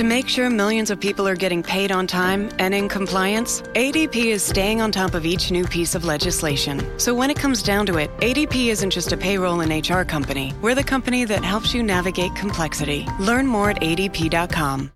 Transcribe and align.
To 0.00 0.04
make 0.04 0.30
sure 0.30 0.48
millions 0.48 0.90
of 0.90 0.98
people 0.98 1.28
are 1.28 1.36
getting 1.36 1.62
paid 1.62 1.92
on 1.92 2.06
time 2.06 2.48
and 2.58 2.72
in 2.72 2.88
compliance, 2.88 3.60
ADP 3.74 4.16
is 4.16 4.42
staying 4.42 4.80
on 4.80 4.90
top 4.90 5.12
of 5.12 5.26
each 5.26 5.50
new 5.50 5.66
piece 5.66 5.94
of 5.94 6.06
legislation. 6.06 6.98
So 6.98 7.12
when 7.14 7.28
it 7.28 7.38
comes 7.38 7.62
down 7.62 7.84
to 7.84 7.98
it, 7.98 8.10
ADP 8.20 8.68
isn't 8.68 8.88
just 8.88 9.12
a 9.12 9.18
payroll 9.18 9.60
and 9.60 9.70
HR 9.70 10.04
company. 10.04 10.54
We're 10.62 10.74
the 10.74 10.82
company 10.82 11.26
that 11.26 11.44
helps 11.44 11.74
you 11.74 11.82
navigate 11.82 12.34
complexity. 12.34 13.06
Learn 13.18 13.46
more 13.46 13.72
at 13.72 13.82
adp.com. 13.82 14.90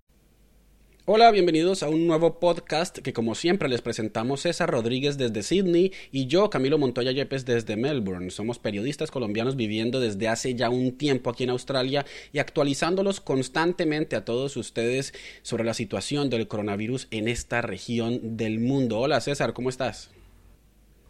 Hola, 1.07 1.29
bienvenidos 1.29 1.83
a 1.83 1.87
un 1.87 2.07
nuevo 2.07 2.39
podcast 2.39 2.97
que 2.97 3.13
como 3.13 3.35
siempre 3.35 3.69
les 3.69 3.83
presentamos 3.83 4.41
César 4.41 4.71
Rodríguez 4.71 5.19
desde 5.19 5.43
Sydney 5.43 5.93
y 6.11 6.25
yo, 6.25 6.49
Camilo 6.49 6.79
Montoya 6.79 7.11
Yepes 7.11 7.45
desde 7.45 7.77
Melbourne. 7.77 8.31
Somos 8.31 8.57
periodistas 8.57 9.11
colombianos 9.11 9.55
viviendo 9.55 9.99
desde 9.99 10.27
hace 10.29 10.55
ya 10.55 10.71
un 10.71 10.97
tiempo 10.97 11.29
aquí 11.29 11.43
en 11.43 11.51
Australia 11.51 12.07
y 12.33 12.39
actualizándolos 12.39 13.21
constantemente 13.21 14.15
a 14.15 14.25
todos 14.25 14.57
ustedes 14.57 15.13
sobre 15.43 15.63
la 15.63 15.75
situación 15.75 16.31
del 16.31 16.47
coronavirus 16.47 17.07
en 17.11 17.27
esta 17.27 17.61
región 17.61 18.35
del 18.35 18.59
mundo. 18.59 18.97
Hola 18.97 19.21
César, 19.21 19.53
¿cómo 19.53 19.69
estás? 19.69 20.09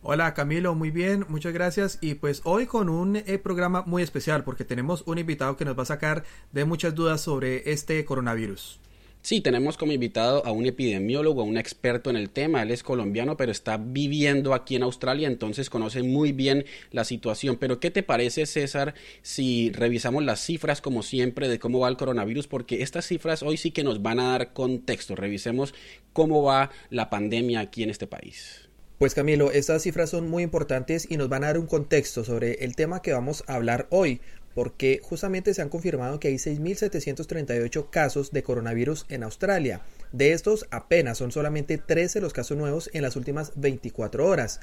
Hola 0.02 0.34
Camilo, 0.34 0.76
muy 0.76 0.92
bien, 0.92 1.26
muchas 1.30 1.54
gracias. 1.54 2.00
Y 2.02 2.16
pues 2.16 2.42
hoy 2.44 2.66
con 2.66 2.90
un 2.90 3.16
eh, 3.16 3.40
programa 3.42 3.84
muy 3.86 4.04
especial 4.04 4.44
porque 4.44 4.66
tenemos 4.66 5.04
un 5.06 5.20
invitado 5.20 5.56
que 5.56 5.64
nos 5.64 5.80
va 5.80 5.84
a 5.84 5.86
sacar 5.86 6.26
de 6.52 6.66
muchas 6.66 6.96
dudas 6.96 7.22
sobre 7.22 7.72
este 7.72 8.04
coronavirus. 8.04 8.82
Sí, 9.26 9.42
tenemos 9.42 9.76
como 9.76 9.92
invitado 9.92 10.46
a 10.46 10.52
un 10.52 10.68
epidemiólogo, 10.68 11.42
a 11.42 11.46
un 11.46 11.58
experto 11.58 12.12
en 12.12 12.16
el 12.16 12.30
tema. 12.30 12.62
Él 12.62 12.70
es 12.70 12.84
colombiano, 12.84 13.36
pero 13.38 13.52
está 13.52 13.78
viviendo 13.78 14.54
aquí 14.54 14.76
en 14.76 14.84
Australia, 14.84 15.28
entonces 15.28 15.72
conoce 15.72 16.04
muy 16.04 16.32
bien 16.32 16.64
la 16.92 17.06
situación. 17.06 17.58
Pero, 17.58 17.80
¿qué 17.80 17.90
te 17.90 18.04
parece, 18.04 18.46
César, 18.46 18.94
si 19.24 19.72
revisamos 19.72 20.24
las 20.24 20.42
cifras, 20.42 20.80
como 20.80 21.02
siempre, 21.02 21.50
de 21.50 21.58
cómo 21.58 21.80
va 21.80 21.90
el 21.90 21.98
coronavirus? 21.98 22.46
Porque 22.46 22.84
estas 22.84 23.08
cifras 23.08 23.42
hoy 23.42 23.58
sí 23.58 23.72
que 23.72 23.84
nos 23.84 24.04
van 24.04 24.20
a 24.20 24.30
dar 24.30 24.54
contexto. 24.54 25.16
Revisemos 25.16 25.74
cómo 26.14 26.44
va 26.44 26.70
la 26.92 27.10
pandemia 27.10 27.62
aquí 27.62 27.82
en 27.82 27.90
este 27.90 28.06
país. 28.06 28.70
Pues 29.00 29.16
Camilo, 29.16 29.52
estas 29.52 29.82
cifras 29.82 30.12
son 30.12 30.30
muy 30.30 30.44
importantes 30.44 31.08
y 31.10 31.18
nos 31.18 31.30
van 31.30 31.44
a 31.44 31.48
dar 31.48 31.58
un 31.58 31.66
contexto 31.66 32.24
sobre 32.24 32.64
el 32.64 32.76
tema 32.76 33.02
que 33.02 33.12
vamos 33.12 33.44
a 33.48 33.56
hablar 33.56 33.88
hoy 33.90 34.22
porque 34.56 35.02
justamente 35.04 35.54
se 35.54 35.62
han 35.62 35.70
confirmado 35.70 36.20
que 36.20 36.30
hay 36.30 36.36
6.738 36.36 37.90
casos 37.92 38.32
de 38.32 38.42
coronavirus 38.42 39.06
en 39.10 39.24
Australia. 39.24 39.82
De 40.14 40.32
estos, 40.32 40.66
apenas 40.72 41.18
son 41.20 41.32
solamente 41.32 41.78
13 41.78 42.22
los 42.22 42.34
casos 42.34 42.58
nuevos 42.58 42.90
en 42.94 43.04
las 43.04 43.18
últimas 43.18 43.52
24 43.58 44.26
horas. 44.26 44.62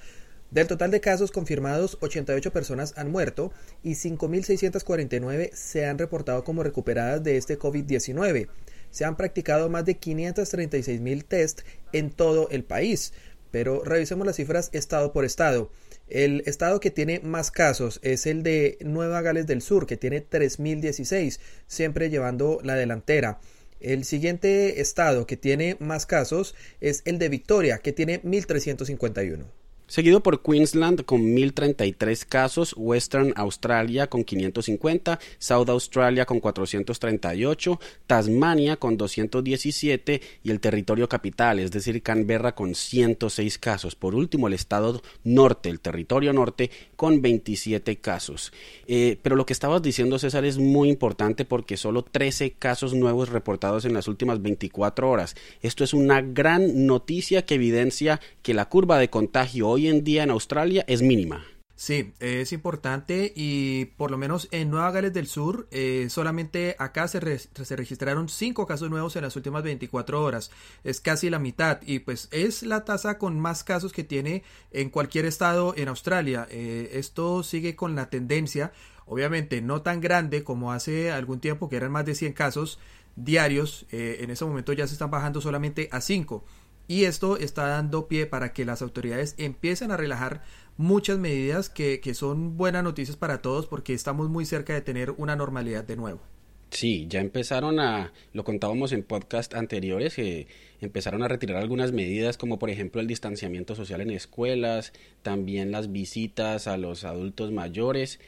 Del 0.50 0.66
total 0.66 0.90
de 0.90 1.00
casos 1.00 1.30
confirmados, 1.30 1.98
88 2.00 2.52
personas 2.52 2.94
han 2.96 3.10
muerto 3.10 3.52
y 3.82 3.92
5.649 3.92 5.52
se 5.52 5.86
han 5.86 5.98
reportado 5.98 6.42
como 6.42 6.62
recuperadas 6.62 7.22
de 7.22 7.36
este 7.36 7.58
COVID-19. 7.58 8.48
Se 8.90 9.04
han 9.04 9.16
practicado 9.16 9.68
más 9.68 9.84
de 9.84 9.98
536.000 9.98 11.24
test 11.24 11.60
en 11.92 12.10
todo 12.10 12.48
el 12.50 12.64
país. 12.64 13.12
Pero 13.50 13.82
revisemos 13.84 14.26
las 14.26 14.36
cifras 14.36 14.70
estado 14.72 15.12
por 15.12 15.26
estado. 15.26 15.70
El 16.12 16.42
estado 16.44 16.78
que 16.78 16.90
tiene 16.90 17.20
más 17.20 17.50
casos 17.50 17.98
es 18.02 18.26
el 18.26 18.42
de 18.42 18.76
Nueva 18.82 19.22
Gales 19.22 19.46
del 19.46 19.62
Sur, 19.62 19.86
que 19.86 19.96
tiene 19.96 20.22
3.016, 20.22 21.40
siempre 21.66 22.10
llevando 22.10 22.60
la 22.62 22.74
delantera. 22.74 23.40
El 23.80 24.04
siguiente 24.04 24.82
estado 24.82 25.26
que 25.26 25.38
tiene 25.38 25.78
más 25.80 26.04
casos 26.04 26.54
es 26.82 27.00
el 27.06 27.18
de 27.18 27.30
Victoria, 27.30 27.78
que 27.78 27.94
tiene 27.94 28.22
1.351 28.24 29.61
seguido 29.92 30.22
por 30.22 30.40
Queensland 30.42 31.04
con 31.04 31.34
1033 31.34 32.24
casos, 32.24 32.74
Western 32.78 33.34
Australia 33.36 34.06
con 34.06 34.24
550, 34.24 35.20
South 35.38 35.68
Australia 35.68 36.24
con 36.24 36.40
438, 36.40 37.78
Tasmania 38.06 38.76
con 38.76 38.96
217 38.96 40.22
y 40.44 40.50
el 40.50 40.60
territorio 40.60 41.10
capital, 41.10 41.58
es 41.58 41.72
decir, 41.72 42.02
Canberra 42.02 42.54
con 42.54 42.74
106 42.74 43.58
casos. 43.58 43.94
Por 43.94 44.14
último, 44.14 44.46
el 44.46 44.54
estado 44.54 45.02
norte, 45.24 45.68
el 45.68 45.80
territorio 45.80 46.32
norte 46.32 46.70
con 46.96 47.20
27 47.20 47.98
casos. 47.98 48.50
Eh, 48.86 49.18
pero 49.20 49.36
lo 49.36 49.44
que 49.44 49.52
estabas 49.52 49.82
diciendo, 49.82 50.18
César, 50.18 50.46
es 50.46 50.56
muy 50.56 50.88
importante 50.88 51.44
porque 51.44 51.76
solo 51.76 52.02
13 52.02 52.52
casos 52.52 52.94
nuevos 52.94 53.28
reportados 53.28 53.84
en 53.84 53.92
las 53.92 54.08
últimas 54.08 54.40
24 54.40 55.10
horas. 55.10 55.34
Esto 55.60 55.84
es 55.84 55.92
una 55.92 56.22
gran 56.22 56.86
noticia 56.86 57.44
que 57.44 57.56
evidencia 57.56 58.22
que 58.40 58.54
la 58.54 58.70
curva 58.70 58.98
de 58.98 59.10
contagio 59.10 59.68
hoy 59.68 59.81
en 59.88 60.04
día 60.04 60.22
en 60.22 60.30
Australia 60.30 60.84
es 60.86 61.02
mínima. 61.02 61.44
Sí, 61.82 62.12
es 62.20 62.52
importante 62.52 63.32
y 63.34 63.86
por 63.96 64.12
lo 64.12 64.16
menos 64.16 64.46
en 64.52 64.70
Nueva 64.70 64.92
Gales 64.92 65.12
del 65.12 65.26
Sur 65.26 65.66
eh, 65.72 66.06
solamente 66.10 66.76
acá 66.78 67.08
se, 67.08 67.18
registraron 67.18 68.28
cinco 68.28 68.68
casos 68.68 68.88
nuevos 68.88 69.16
en 69.16 69.22
las 69.22 69.34
últimas 69.34 69.64
24 69.64 70.22
horas. 70.22 70.52
Es 70.84 71.00
casi 71.00 71.28
la 71.28 71.40
mitad 71.40 71.80
y 71.84 71.98
pues 71.98 72.28
es 72.30 72.62
la 72.62 72.84
tasa 72.84 73.18
con 73.18 73.40
más 73.40 73.64
casos 73.64 73.92
que 73.92 74.04
tiene 74.04 74.44
en 74.70 74.90
cualquier 74.90 75.24
estado 75.24 75.74
en 75.76 75.88
Australia. 75.88 76.46
Eh, 76.50 76.90
esto 76.92 77.42
sigue 77.42 77.74
con 77.74 77.96
la 77.96 78.10
tendencia, 78.10 78.72
obviamente 79.06 79.60
no 79.60 79.82
tan 79.82 80.00
grande 80.00 80.44
como 80.44 80.72
hace 80.72 81.10
algún 81.10 81.40
tiempo 81.40 81.68
que 81.68 81.76
eran 81.76 81.90
más 81.90 82.06
de 82.06 82.14
100 82.14 82.34
casos 82.34 82.78
diarios. 83.16 83.86
Eh, 83.90 84.18
en 84.20 84.30
ese 84.30 84.44
momento 84.44 84.72
ya 84.72 84.86
se 84.86 84.92
están 84.92 85.10
bajando 85.10 85.40
solamente 85.40 85.88
a 85.90 86.00
5. 86.00 86.44
Y 86.92 87.06
esto 87.06 87.38
está 87.38 87.68
dando 87.68 88.06
pie 88.06 88.26
para 88.26 88.52
que 88.52 88.66
las 88.66 88.82
autoridades 88.82 89.34
empiecen 89.38 89.92
a 89.92 89.96
relajar 89.96 90.42
muchas 90.76 91.16
medidas 91.16 91.70
que, 91.70 91.98
son 92.12 92.58
buenas 92.58 92.84
noticias 92.84 93.16
para 93.16 93.40
todos 93.40 93.66
porque 93.66 93.94
estamos 93.94 94.28
muy 94.28 94.44
cerca 94.44 94.74
de 94.74 94.82
tener 94.82 95.12
una 95.12 95.34
normalidad 95.34 95.84
de 95.84 95.96
nuevo. 95.96 96.20
Sí, 96.68 97.06
ya 97.08 97.20
empezaron 97.20 97.80
a, 97.80 98.12
lo 98.34 98.44
contábamos 98.44 98.92
en 98.92 99.04
podcast 99.04 99.54
anteriores, 99.54 100.14
que 100.14 100.48
empezaron 100.82 101.22
a 101.22 101.28
retirar 101.28 101.56
algunas 101.56 101.92
medidas 101.92 102.36
como 102.36 102.58
por 102.58 102.68
ejemplo 102.68 103.00
el 103.00 103.06
distanciamiento 103.06 103.74
social 103.74 104.02
en 104.02 104.10
escuelas, 104.10 104.92
también 105.22 105.70
las 105.70 105.92
visitas 105.92 106.66
a 106.66 106.76
los 106.76 107.04
adultos 107.04 107.52
mayores. 107.52 108.20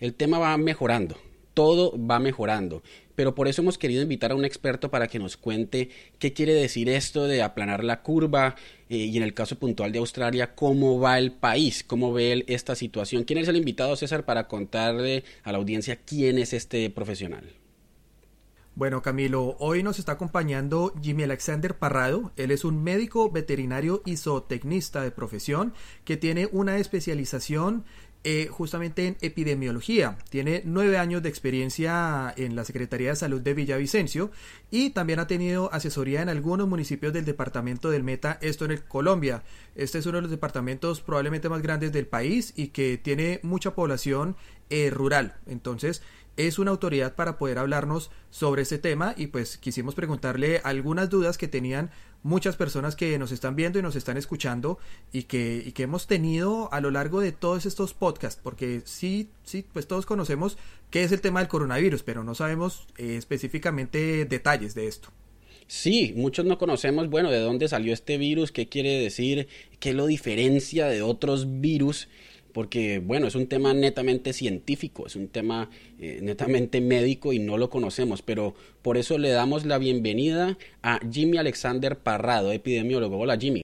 El 0.00 0.12
tema 0.12 0.38
va 0.38 0.54
mejorando, 0.58 1.16
todo 1.54 1.94
va 1.98 2.18
mejorando 2.18 2.82
pero 3.14 3.34
por 3.34 3.48
eso 3.48 3.62
hemos 3.62 3.78
querido 3.78 4.02
invitar 4.02 4.32
a 4.32 4.34
un 4.34 4.44
experto 4.44 4.90
para 4.90 5.08
que 5.08 5.18
nos 5.18 5.36
cuente 5.36 5.90
qué 6.18 6.32
quiere 6.32 6.54
decir 6.54 6.88
esto 6.88 7.26
de 7.26 7.42
aplanar 7.42 7.84
la 7.84 8.02
curva 8.02 8.56
eh, 8.88 8.96
y 8.96 9.16
en 9.16 9.22
el 9.22 9.34
caso 9.34 9.58
puntual 9.58 9.92
de 9.92 9.98
Australia, 9.98 10.54
cómo 10.54 11.00
va 11.00 11.18
el 11.18 11.32
país, 11.32 11.84
cómo 11.84 12.12
ve 12.12 12.32
él 12.32 12.44
esta 12.48 12.74
situación. 12.74 13.24
¿Quién 13.24 13.38
es 13.38 13.48
el 13.48 13.56
invitado, 13.56 13.96
César, 13.96 14.24
para 14.24 14.48
contarle 14.48 15.24
a 15.42 15.52
la 15.52 15.58
audiencia 15.58 15.96
quién 15.96 16.38
es 16.38 16.52
este 16.52 16.90
profesional? 16.90 17.62
Bueno, 18.74 19.02
Camilo, 19.02 19.54
hoy 19.58 19.82
nos 19.82 19.98
está 19.98 20.12
acompañando 20.12 20.94
Jimmy 21.02 21.24
Alexander 21.24 21.78
Parrado. 21.78 22.32
Él 22.36 22.50
es 22.50 22.64
un 22.64 22.82
médico 22.82 23.30
veterinario 23.30 24.02
y 24.06 24.16
zootecnista 24.16 25.02
de 25.02 25.10
profesión 25.10 25.74
que 26.06 26.16
tiene 26.16 26.48
una 26.52 26.78
especialización 26.78 27.84
eh, 28.24 28.48
justamente 28.50 29.06
en 29.06 29.16
epidemiología. 29.20 30.16
Tiene 30.30 30.62
nueve 30.64 30.98
años 30.98 31.22
de 31.22 31.28
experiencia 31.28 32.32
en 32.36 32.54
la 32.54 32.64
Secretaría 32.64 33.10
de 33.10 33.16
Salud 33.16 33.40
de 33.40 33.54
Villavicencio 33.54 34.30
y 34.70 34.90
también 34.90 35.18
ha 35.18 35.26
tenido 35.26 35.72
asesoría 35.72 36.22
en 36.22 36.28
algunos 36.28 36.68
municipios 36.68 37.12
del 37.12 37.24
departamento 37.24 37.90
del 37.90 38.04
Meta, 38.04 38.38
esto 38.40 38.64
en 38.64 38.70
el 38.70 38.84
Colombia. 38.84 39.42
Este 39.74 39.98
es 39.98 40.06
uno 40.06 40.18
de 40.18 40.22
los 40.22 40.30
departamentos 40.30 41.00
probablemente 41.00 41.48
más 41.48 41.62
grandes 41.62 41.92
del 41.92 42.06
país 42.06 42.52
y 42.54 42.68
que 42.68 42.96
tiene 42.96 43.40
mucha 43.42 43.74
población 43.74 44.36
eh, 44.70 44.90
rural. 44.90 45.34
Entonces, 45.46 46.02
es 46.36 46.58
una 46.58 46.70
autoridad 46.70 47.14
para 47.14 47.36
poder 47.38 47.58
hablarnos 47.58 48.10
sobre 48.30 48.62
este 48.62 48.78
tema 48.78 49.14
y 49.16 49.28
pues 49.28 49.58
quisimos 49.58 49.94
preguntarle 49.94 50.60
algunas 50.64 51.10
dudas 51.10 51.38
que 51.38 51.48
tenían 51.48 51.90
muchas 52.22 52.56
personas 52.56 52.96
que 52.96 53.18
nos 53.18 53.32
están 53.32 53.56
viendo 53.56 53.78
y 53.78 53.82
nos 53.82 53.96
están 53.96 54.16
escuchando 54.16 54.78
y 55.12 55.24
que, 55.24 55.62
y 55.64 55.72
que 55.72 55.82
hemos 55.82 56.06
tenido 56.06 56.72
a 56.72 56.80
lo 56.80 56.90
largo 56.90 57.20
de 57.20 57.32
todos 57.32 57.66
estos 57.66 57.94
podcasts, 57.94 58.40
porque 58.42 58.82
sí, 58.84 59.28
sí, 59.44 59.64
pues 59.72 59.86
todos 59.86 60.06
conocemos 60.06 60.56
qué 60.90 61.02
es 61.02 61.12
el 61.12 61.20
tema 61.20 61.40
del 61.40 61.48
coronavirus, 61.48 62.02
pero 62.02 62.24
no 62.24 62.34
sabemos 62.34 62.86
eh, 62.96 63.16
específicamente 63.16 64.24
detalles 64.24 64.74
de 64.74 64.86
esto. 64.86 65.08
Sí, 65.66 66.12
muchos 66.16 66.44
no 66.44 66.58
conocemos, 66.58 67.08
bueno, 67.08 67.30
de 67.30 67.38
dónde 67.38 67.68
salió 67.68 67.94
este 67.94 68.18
virus, 68.18 68.52
qué 68.52 68.68
quiere 68.68 69.00
decir, 69.00 69.48
qué 69.80 69.94
lo 69.94 70.06
diferencia 70.06 70.86
de 70.86 71.02
otros 71.02 71.60
virus 71.60 72.08
porque 72.52 72.98
bueno, 72.98 73.26
es 73.26 73.34
un 73.34 73.46
tema 73.46 73.74
netamente 73.74 74.32
científico, 74.32 75.06
es 75.06 75.16
un 75.16 75.28
tema 75.28 75.70
eh, 75.98 76.20
netamente 76.22 76.80
médico 76.80 77.32
y 77.32 77.38
no 77.38 77.56
lo 77.58 77.70
conocemos, 77.70 78.22
pero 78.22 78.54
por 78.82 78.96
eso 78.96 79.18
le 79.18 79.30
damos 79.30 79.64
la 79.64 79.78
bienvenida 79.78 80.56
a 80.82 81.00
Jimmy 81.10 81.38
Alexander 81.38 81.98
Parrado, 81.98 82.52
epidemiólogo. 82.52 83.18
Hola 83.18 83.36
Jimmy. 83.36 83.62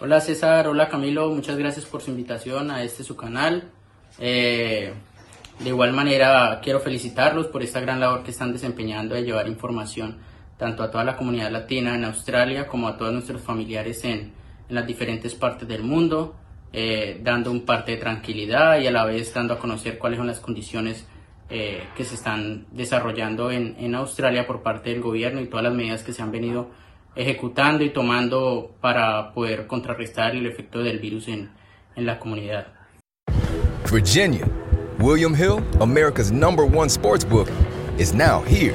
Hola 0.00 0.20
César, 0.20 0.66
hola 0.68 0.88
Camilo, 0.88 1.30
muchas 1.30 1.56
gracias 1.56 1.86
por 1.86 2.02
su 2.02 2.10
invitación 2.10 2.70
a 2.70 2.82
este 2.82 3.04
su 3.04 3.16
canal. 3.16 3.70
Eh, 4.18 4.92
de 5.58 5.68
igual 5.68 5.92
manera 5.92 6.60
quiero 6.62 6.80
felicitarlos 6.80 7.46
por 7.46 7.62
esta 7.62 7.80
gran 7.80 8.00
labor 8.00 8.22
que 8.22 8.30
están 8.30 8.52
desempeñando 8.52 9.14
de 9.14 9.22
llevar 9.22 9.48
información 9.48 10.18
tanto 10.58 10.82
a 10.82 10.90
toda 10.90 11.04
la 11.04 11.16
comunidad 11.16 11.50
latina 11.50 11.94
en 11.94 12.04
Australia 12.04 12.66
como 12.66 12.88
a 12.88 12.96
todos 12.96 13.12
nuestros 13.12 13.42
familiares 13.42 14.04
en, 14.04 14.32
en 14.68 14.74
las 14.74 14.86
diferentes 14.86 15.34
partes 15.34 15.66
del 15.68 15.82
mundo. 15.82 16.36
Eh, 16.76 17.20
dando 17.22 17.52
un 17.52 17.64
parte 17.64 17.92
de 17.92 17.98
tranquilidad 17.98 18.80
y 18.80 18.88
a 18.88 18.90
la 18.90 19.04
vez 19.04 19.32
dando 19.32 19.54
a 19.54 19.60
conocer 19.60 19.96
cuáles 19.96 20.18
son 20.18 20.26
las 20.26 20.40
condiciones 20.40 21.06
eh, 21.48 21.84
que 21.96 22.02
se 22.02 22.16
están 22.16 22.66
desarrollando 22.72 23.52
en, 23.52 23.76
en, 23.78 23.94
Australia 23.94 24.44
por 24.44 24.64
parte 24.64 24.90
del 24.90 25.00
gobierno 25.00 25.40
y 25.40 25.46
todas 25.46 25.62
las 25.62 25.72
medidas 25.72 26.02
que 26.02 26.12
se 26.12 26.20
han 26.20 26.32
venido 26.32 26.70
ejecutando 27.14 27.84
y 27.84 27.90
tomando 27.90 28.74
para 28.80 29.32
poder 29.32 29.68
contrarrestar 29.68 30.34
el 30.34 30.46
efecto 30.46 30.82
del 30.82 30.98
virus 30.98 31.28
en, 31.28 31.50
en 31.94 32.06
la 32.06 32.18
comunidad. 32.18 32.66
Virginia, 33.88 34.44
William 34.98 35.32
Hill, 35.32 35.62
America's 35.80 36.32
number 36.32 36.64
one 36.64 36.88
sports 36.88 37.24
book, 37.24 37.48
is 37.98 38.12
now 38.12 38.42
here. 38.42 38.74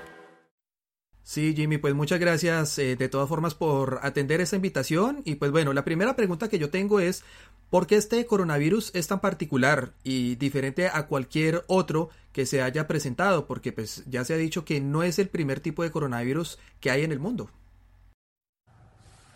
Sí, 1.31 1.53
Jimmy, 1.55 1.77
pues 1.77 1.93
muchas 1.93 2.19
gracias 2.19 2.77
eh, 2.77 2.97
de 2.97 3.07
todas 3.07 3.29
formas 3.29 3.55
por 3.55 4.01
atender 4.03 4.41
esta 4.41 4.57
invitación. 4.57 5.21
Y 5.23 5.35
pues 5.35 5.49
bueno, 5.49 5.71
la 5.71 5.85
primera 5.85 6.17
pregunta 6.17 6.49
que 6.49 6.59
yo 6.59 6.69
tengo 6.69 6.99
es, 6.99 7.23
¿por 7.69 7.87
qué 7.87 7.95
este 7.95 8.25
coronavirus 8.25 8.93
es 8.93 9.07
tan 9.07 9.21
particular 9.21 9.93
y 10.03 10.35
diferente 10.35 10.89
a 10.89 11.07
cualquier 11.07 11.63
otro 11.67 12.09
que 12.33 12.45
se 12.45 12.61
haya 12.61 12.85
presentado? 12.85 13.47
Porque 13.47 13.71
pues 13.71 14.03
ya 14.07 14.25
se 14.25 14.33
ha 14.33 14.35
dicho 14.35 14.65
que 14.65 14.81
no 14.81 15.03
es 15.03 15.19
el 15.19 15.29
primer 15.29 15.61
tipo 15.61 15.83
de 15.83 15.91
coronavirus 15.91 16.59
que 16.81 16.91
hay 16.91 17.05
en 17.05 17.13
el 17.13 17.19
mundo. 17.19 17.49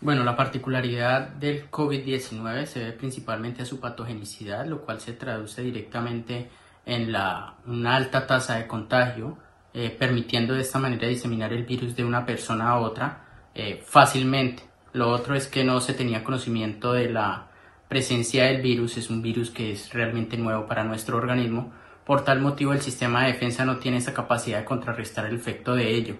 Bueno, 0.02 0.22
la 0.22 0.36
particularidad 0.36 1.28
del 1.28 1.70
COVID-19 1.70 2.66
se 2.66 2.84
ve 2.84 2.92
principalmente 2.92 3.62
a 3.62 3.64
su 3.64 3.80
patogenicidad, 3.80 4.66
lo 4.66 4.82
cual 4.82 5.00
se 5.00 5.14
traduce 5.14 5.62
directamente 5.62 6.50
en 6.84 7.10
la, 7.10 7.54
una 7.66 7.96
alta 7.96 8.26
tasa 8.26 8.56
de 8.56 8.66
contagio 8.66 9.38
eh, 9.78 9.90
permitiendo 9.90 10.54
de 10.54 10.62
esta 10.62 10.78
manera 10.78 11.06
diseminar 11.06 11.52
el 11.52 11.64
virus 11.64 11.94
de 11.94 12.02
una 12.02 12.24
persona 12.24 12.70
a 12.70 12.78
otra 12.78 13.26
eh, 13.54 13.82
fácilmente. 13.84 14.62
Lo 14.94 15.10
otro 15.10 15.34
es 15.34 15.48
que 15.48 15.64
no 15.64 15.82
se 15.82 15.92
tenía 15.92 16.24
conocimiento 16.24 16.94
de 16.94 17.10
la 17.10 17.48
presencia 17.86 18.44
del 18.44 18.62
virus, 18.62 18.96
es 18.96 19.10
un 19.10 19.20
virus 19.20 19.50
que 19.50 19.72
es 19.72 19.92
realmente 19.92 20.38
nuevo 20.38 20.66
para 20.66 20.82
nuestro 20.82 21.18
organismo, 21.18 21.74
por 22.06 22.24
tal 22.24 22.40
motivo 22.40 22.72
el 22.72 22.80
sistema 22.80 23.26
de 23.26 23.34
defensa 23.34 23.66
no 23.66 23.76
tiene 23.76 23.98
esa 23.98 24.14
capacidad 24.14 24.60
de 24.60 24.64
contrarrestar 24.64 25.26
el 25.26 25.36
efecto 25.36 25.74
de 25.74 25.94
ello. 25.94 26.16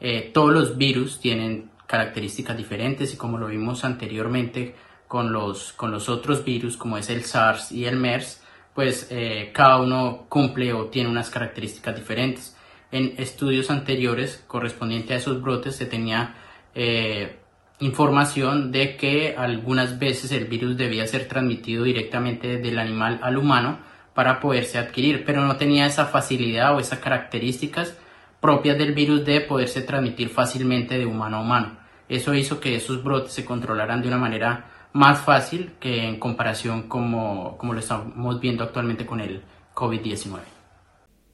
Eh, 0.00 0.32
todos 0.34 0.52
los 0.52 0.76
virus 0.76 1.20
tienen 1.20 1.70
características 1.86 2.56
diferentes 2.56 3.14
y 3.14 3.16
como 3.16 3.38
lo 3.38 3.46
vimos 3.46 3.84
anteriormente 3.84 4.74
con 5.06 5.32
los, 5.32 5.72
con 5.72 5.92
los 5.92 6.08
otros 6.08 6.44
virus 6.44 6.76
como 6.76 6.98
es 6.98 7.10
el 7.10 7.22
SARS 7.22 7.70
y 7.70 7.84
el 7.84 7.94
MERS, 7.94 8.42
pues 8.74 9.08
cada 9.52 9.80
uno 9.80 10.26
cumple 10.28 10.72
o 10.72 10.86
tiene 10.86 11.08
unas 11.08 11.30
características 11.30 11.94
diferentes 11.94 12.57
en 12.90 13.14
estudios 13.18 13.70
anteriores 13.70 14.42
correspondiente 14.46 15.14
a 15.14 15.16
esos 15.16 15.42
brotes 15.42 15.76
se 15.76 15.86
tenía 15.86 16.34
eh, 16.74 17.36
información 17.80 18.72
de 18.72 18.96
que 18.96 19.34
algunas 19.36 19.98
veces 19.98 20.32
el 20.32 20.46
virus 20.46 20.76
debía 20.76 21.06
ser 21.06 21.28
transmitido 21.28 21.84
directamente 21.84 22.58
del 22.58 22.78
animal 22.78 23.20
al 23.22 23.36
humano 23.36 23.78
para 24.14 24.40
poderse 24.40 24.78
adquirir, 24.78 25.24
pero 25.24 25.42
no 25.44 25.56
tenía 25.56 25.86
esa 25.86 26.06
facilidad 26.06 26.74
o 26.74 26.80
esas 26.80 26.98
características 26.98 27.96
propias 28.40 28.78
del 28.78 28.92
virus 28.92 29.24
de 29.24 29.40
poderse 29.40 29.82
transmitir 29.82 30.28
fácilmente 30.28 30.98
de 30.98 31.06
humano 31.06 31.36
a 31.36 31.40
humano. 31.40 31.78
Eso 32.08 32.34
hizo 32.34 32.58
que 32.58 32.74
esos 32.74 33.04
brotes 33.04 33.32
se 33.32 33.44
controlaran 33.44 34.00
de 34.00 34.08
una 34.08 34.18
manera 34.18 34.66
más 34.92 35.20
fácil 35.20 35.72
que 35.78 36.08
en 36.08 36.18
comparación 36.18 36.88
como, 36.88 37.56
como 37.58 37.74
lo 37.74 37.80
estamos 37.80 38.40
viendo 38.40 38.64
actualmente 38.64 39.04
con 39.04 39.20
el 39.20 39.42
COVID-19. 39.74 40.57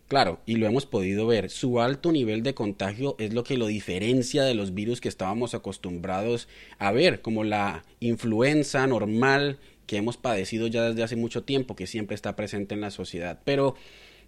Claro, 0.08 0.40
y 0.44 0.56
lo 0.56 0.66
hemos 0.66 0.84
podido 0.84 1.26
ver, 1.26 1.48
su 1.48 1.80
alto 1.80 2.12
nivel 2.12 2.42
de 2.42 2.54
contagio 2.54 3.16
es 3.18 3.32
lo 3.32 3.42
que 3.42 3.56
lo 3.56 3.66
diferencia 3.66 4.44
de 4.44 4.54
los 4.54 4.74
virus 4.74 5.00
que 5.00 5.08
estábamos 5.08 5.54
acostumbrados 5.54 6.46
a 6.78 6.92
ver, 6.92 7.22
como 7.22 7.42
la 7.42 7.84
influenza 8.00 8.86
normal 8.86 9.58
que 9.86 9.96
hemos 9.96 10.16
padecido 10.18 10.66
ya 10.66 10.82
desde 10.82 11.02
hace 11.02 11.16
mucho 11.16 11.42
tiempo, 11.42 11.74
que 11.74 11.86
siempre 11.86 12.14
está 12.14 12.36
presente 12.36 12.74
en 12.74 12.82
la 12.82 12.90
sociedad. 12.90 13.40
Pero 13.44 13.76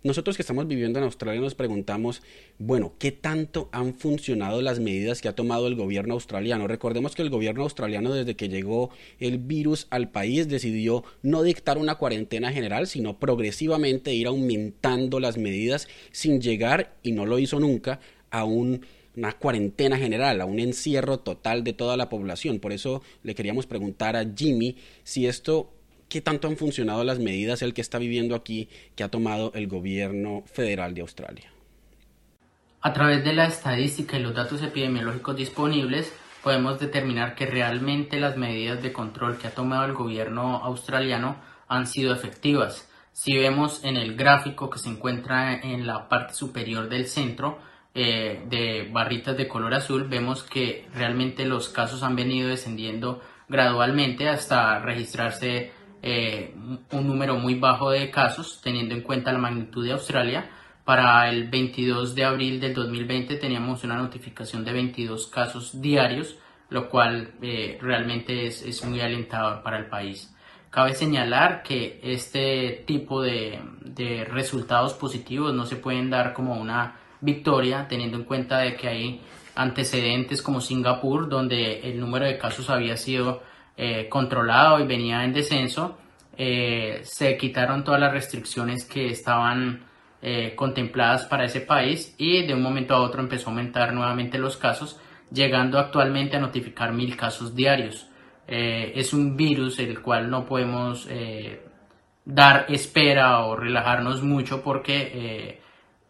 nosotros 0.03 0.37
que 0.37 0.43
estamos 0.43 0.67
viviendo 0.67 0.99
en 0.99 1.05
Australia 1.05 1.41
nos 1.41 1.55
preguntamos, 1.55 2.23
bueno, 2.59 2.95
¿qué 2.99 3.13
tanto 3.13 3.69
han 3.73 3.95
funcionado 3.95 4.63
las 4.63 4.81
medidas 4.81 5.21
que 5.21 5.29
ha 5.29 5.35
tomado 5.35 5.67
el 5.67 5.75
gobierno 5.75 6.15
australiano? 6.15 6.67
Recordemos 6.67 7.15
que 7.15 7.23
el 7.23 7.31
gobierno 7.31 7.63
australiano 7.63 8.13
desde 8.13 8.37
que 8.37 8.49
llegó 8.49 8.91
el 9.19 9.39
virus 9.39 9.87
al 9.91 10.11
país 10.11 10.49
decidió 10.49 11.05
no 11.23 11.43
dictar 11.43 11.79
una 11.79 11.97
cuarentena 11.97 12.53
general, 12.53 12.87
sino 12.87 13.19
progresivamente 13.19 14.15
ir 14.15 14.27
aumentando 14.27 15.21
las 15.21 15.39
medidas 15.39 15.89
sin 16.13 16.41
llegar, 16.41 16.97
y 17.03 17.13
no 17.13 17.27
lo 17.27 17.39
hizo 17.39 17.61
nunca, 17.61 18.01
a 18.31 18.45
una 18.45 19.33
cuarentena 19.39 19.97
general, 19.97 20.41
a 20.41 20.47
un 20.47 20.59
encierro 20.59 21.21
total 21.21 21.65
de 21.65 21.73
toda 21.73 21.97
la 21.97 22.09
población. 22.09 22.59
Por 22.59 22.73
eso 22.73 23.03
le 23.23 23.35
queríamos 23.35 23.67
preguntar 23.67 24.17
a 24.17 24.27
Jimmy 24.35 24.77
si 25.05 25.27
esto 25.27 25.73
qué 26.09 26.21
tanto 26.21 26.49
han 26.49 26.57
funcionado 26.57 27.05
las 27.05 27.19
medidas 27.19 27.63
el 27.63 27.75
que 27.75 27.81
está 27.81 27.99
viviendo 27.99 28.35
aquí 28.35 28.69
que 28.95 29.05
ha 29.05 29.11
tomado 29.11 29.53
el 29.55 29.67
gobierno 29.67 30.43
federal 30.47 30.95
de 30.95 31.01
Australia. 31.03 31.51
A 32.81 32.93
través 32.93 33.25
de 33.25 33.33
la 33.33 33.47
estadística 33.47 34.17
y 34.17 34.23
los 34.23 34.35
datos 34.35 34.63
epidemiológicos 34.63 35.37
disponibles, 35.37 36.13
podemos 36.43 36.79
determinar 36.79 37.35
que 37.35 37.47
realmente 37.47 38.21
las 38.21 38.37
medidas 38.37 38.81
de 38.81 38.93
control 38.93 39.39
que 39.39 39.49
ha 39.49 39.55
tomado 39.55 39.85
el 39.87 39.95
gobierno 39.95 40.59
australiano 40.63 41.37
han 41.67 41.89
sido 41.89 42.15
efectivas. 42.15 42.89
Si 43.13 43.37
vemos 43.37 43.83
en 43.83 43.97
el 43.97 44.15
gráfico 44.15 44.71
que 44.71 44.79
se 44.79 44.89
encuentra 44.89 45.55
en 45.55 45.87
la 45.87 46.09
parte 46.09 46.35
superior 46.35 46.89
del 46.89 47.07
centro 47.07 47.59
eh, 47.95 48.45
de 48.49 48.89
barritas 48.93 49.37
de 49.37 49.49
color 49.49 49.75
azul, 49.75 50.05
vemos 50.05 50.45
que 50.45 50.87
realmente 50.95 51.47
los 51.47 51.71
casos 51.71 52.03
han 52.03 52.15
venido 52.15 52.51
descendiendo 52.51 53.21
gradualmente 53.49 54.29
hasta 54.29 54.79
registrarse 54.79 55.73
eh, 56.03 56.55
un 56.93 57.07
número 57.07 57.37
muy 57.37 57.55
bajo 57.55 57.91
de 57.91 58.11
casos, 58.11 58.61
teniendo 58.63 58.95
en 58.95 59.03
cuenta 59.03 59.33
la 59.33 59.39
magnitud 59.39 59.85
de 59.85 59.93
Australia. 59.93 60.51
Para 60.85 61.29
el 61.29 61.49
22 61.49 62.15
de 62.15 62.25
abril 62.25 62.61
del 62.61 62.75
2020 62.75 63.37
teníamos 63.37 63.83
una 63.83 63.97
notificación 63.97 64.65
de 64.65 64.73
22 64.73 65.27
casos 65.27 65.81
diarios, 65.81 66.37
lo 66.71 66.89
cual 66.89 67.33
eh, 67.43 67.79
realmente 67.81 68.47
es, 68.47 68.63
es, 68.63 68.85
muy 68.85 69.01
alentador 69.01 69.63
para 69.63 69.79
el 69.79 69.87
país. 69.87 70.33
Cabe 70.71 70.95
señalar 70.95 71.63
que 71.63 72.01
este 72.03 72.85
tipo 72.87 73.23
de, 73.23 73.61
de 73.81 74.25
resultados 74.25 74.95
positivos 74.95 75.55
no 75.55 75.67
se 75.67 75.77
pueden 75.77 76.11
dar 76.11 76.33
como 76.35 76.55
una 76.55 76.97
victoria, 77.21 77.89
teniendo 77.89 78.17
en 78.19 78.25
cuenta 78.25 78.59
de 78.59 78.77
que 78.77 78.89
hay 78.89 79.21
antecedentes 79.57 80.43
como 80.43 80.61
Singapur, 80.61 81.29
donde 81.29 81.81
el 81.81 81.99
número 81.99 82.27
de 82.27 82.39
casos 82.39 82.71
había 82.71 82.97
sido 82.97 83.43
eh, 83.79 84.09
controlado 84.09 84.81
y 84.81 84.87
venía 84.87 85.23
en 85.23 85.35
descenso, 85.35 85.99
eh, 86.39 87.01
se 87.03 87.37
quitaron 87.37 87.85
todas 87.85 88.01
las 88.01 88.11
restricciones 88.11 88.87
que 88.87 89.09
estaban 89.09 89.85
eh, 90.23 90.55
contempladas 90.57 91.27
para 91.27 91.45
ese 91.45 91.61
país 91.61 92.15
y 92.17 92.47
de 92.47 92.55
un 92.55 92.63
momento 92.63 92.95
a 92.95 93.03
otro 93.03 93.21
empezó 93.21 93.49
a 93.49 93.53
aumentar 93.53 93.93
nuevamente 93.93 94.39
los 94.39 94.57
casos, 94.57 94.99
llegando 95.31 95.79
actualmente 95.79 96.39
a 96.39 96.41
notificar 96.41 96.95
mil 96.95 97.17
casos 97.17 97.55
diarios. 97.55 98.09
es 98.49 99.13
un 99.13 99.37
virus 99.37 99.79
el 99.79 100.01
cual 100.01 100.31
no 100.31 100.47
podemos 100.47 101.09
dar 102.25 102.67
espera 102.69 103.41
o 103.41 103.57
relajarnos 103.57 104.23
mucho 104.23 104.63
porque 104.63 105.59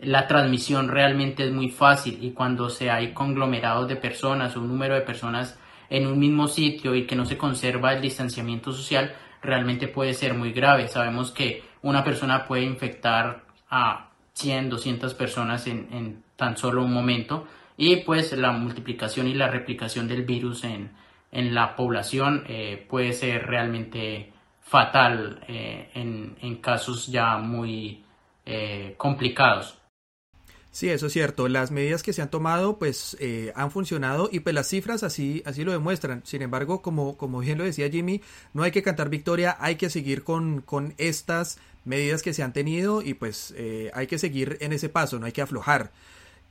la 0.00 0.26
transmisión 0.26 0.88
realmente 0.88 1.44
es 1.44 1.52
muy 1.52 1.70
fácil 1.70 2.22
y 2.22 2.32
cuando 2.32 2.68
se 2.68 2.90
hay 2.90 3.12
conglomerados 3.12 3.88
de 3.88 3.96
personas, 3.96 4.56
un 4.56 4.68
número 4.68 4.94
de 4.94 5.00
personas 5.00 5.58
en 5.90 6.06
un 6.06 6.18
mismo 6.18 6.48
sitio 6.48 6.94
y 6.94 7.06
que 7.06 7.16
no 7.16 7.24
se 7.24 7.38
conserva 7.38 7.92
el 7.92 8.02
distanciamiento 8.02 8.72
social, 8.72 9.14
realmente 9.42 9.88
puede 9.88 10.14
ser 10.14 10.34
muy 10.34 10.52
grave. 10.52 10.88
Sabemos 10.88 11.30
que 11.30 11.62
una 11.82 12.04
persona 12.04 12.46
puede 12.46 12.64
infectar 12.64 13.44
a 13.70 14.10
100, 14.34 14.70
200 14.70 15.14
personas 15.14 15.66
en, 15.66 16.22
tan 16.36 16.56
solo 16.56 16.84
un 16.84 16.92
momento 16.92 17.46
y 17.76 17.96
pues 17.96 18.32
la 18.32 18.52
multiplicación 18.52 19.26
y 19.28 19.34
la 19.34 19.48
replicación 19.48 20.08
del 20.08 20.24
virus 20.24 20.64
en, 20.64 20.90
la 21.32 21.76
población 21.76 22.44
eh, 22.48 22.86
puede 22.88 23.12
ser 23.12 23.46
realmente 23.46 24.32
fatal 24.62 25.40
eh, 25.48 25.90
en, 25.94 26.56
casos 26.56 27.08
ya 27.08 27.36
muy 27.36 28.02
eh, 28.46 28.94
complicados. 28.96 29.78
Sí, 30.76 30.90
eso 30.90 31.06
es 31.06 31.14
cierto. 31.14 31.48
Las 31.48 31.70
medidas 31.70 32.02
que 32.02 32.12
se 32.12 32.20
han 32.20 32.30
tomado 32.30 32.78
pues 32.78 33.16
eh, 33.18 33.50
han 33.56 33.70
funcionado 33.70 34.28
y 34.30 34.40
pues 34.40 34.54
las 34.54 34.68
cifras 34.68 35.02
así, 35.04 35.42
así 35.46 35.64
lo 35.64 35.72
demuestran. 35.72 36.20
Sin 36.26 36.42
embargo, 36.42 36.82
como, 36.82 37.16
como 37.16 37.38
bien 37.38 37.56
lo 37.56 37.64
decía 37.64 37.88
Jimmy, 37.88 38.20
no 38.52 38.62
hay 38.62 38.72
que 38.72 38.82
cantar 38.82 39.08
victoria, 39.08 39.56
hay 39.58 39.76
que 39.76 39.88
seguir 39.88 40.22
con, 40.22 40.60
con 40.60 40.92
estas 40.98 41.56
medidas 41.86 42.20
que 42.20 42.34
se 42.34 42.42
han 42.42 42.52
tenido 42.52 43.00
y 43.00 43.14
pues 43.14 43.54
eh, 43.56 43.90
hay 43.94 44.06
que 44.06 44.18
seguir 44.18 44.58
en 44.60 44.74
ese 44.74 44.90
paso, 44.90 45.18
no 45.18 45.24
hay 45.24 45.32
que 45.32 45.40
aflojar. 45.40 45.92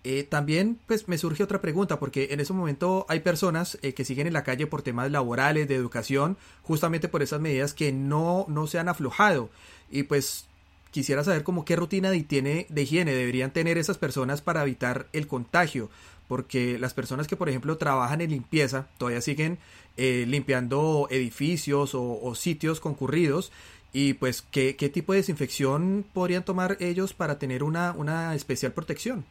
Eh, 0.03 0.24
también 0.24 0.79
pues 0.88 1.08
me 1.08 1.20
surge 1.20 1.44
otra 1.44 1.62
pregunta 1.62 2.00
porque 2.00 2.29
en 2.32 2.39
ese 2.39 2.53
momento 2.53 3.05
hay 3.08 3.20
personas 3.20 3.77
eh, 3.84 3.94
que 3.94 4.05
siguen 4.05 4.25
en 4.25 4.34
la 4.34 4.44
calle 4.44 4.65
por 4.65 4.82
temas 4.82 5.12
laborales, 5.12 5.67
de 5.67 5.75
educación, 5.75 6.36
justamente 6.63 7.10
por 7.10 7.22
esas 7.22 7.41
medidas 7.41 7.75
que 7.75 7.91
no, 7.91 8.48
no 8.50 8.65
se 8.65 8.79
han 8.79 8.89
aflojado. 8.89 9.51
Y 9.91 10.01
pues 10.01 10.48
quisiera 10.96 11.25
saber 11.25 11.44
cómo 11.44 11.66
qué 11.66 11.75
rutina 11.75 12.10
de 12.10 12.16
higiene, 12.20 12.68
de 12.70 12.82
higiene 12.82 13.14
deberían 13.14 13.52
tener 13.52 13.78
esas 13.78 13.98
personas 13.98 14.42
para 14.42 14.62
evitar 14.64 15.08
el 15.12 15.28
contagio. 15.28 15.90
Porque 16.30 16.80
las 16.80 16.94
personas 16.94 17.28
que 17.28 17.36
por 17.36 17.50
ejemplo 17.50 17.78
trabajan 17.78 18.22
en 18.22 18.32
limpieza 18.32 18.88
todavía 18.98 19.20
siguen 19.20 19.60
eh, 19.98 20.24
limpiando 20.25 21.10
edificios 21.12 21.96
o, 21.96 22.22
o 22.22 22.34
sitios 22.34 22.80
concurridos 22.80 23.52
y 23.92 24.14
pues 24.14 24.42
¿qué, 24.42 24.78
qué 24.78 24.88
tipo 24.88 25.12
de 25.12 25.20
desinfección 25.20 26.06
podrían 26.14 26.44
tomar 26.44 26.78
ellos 26.80 27.14
para 27.14 27.38
tener 27.40 27.62
una, 27.62 27.92
una 27.92 28.34
especial 28.34 28.72
protección. 28.72 29.25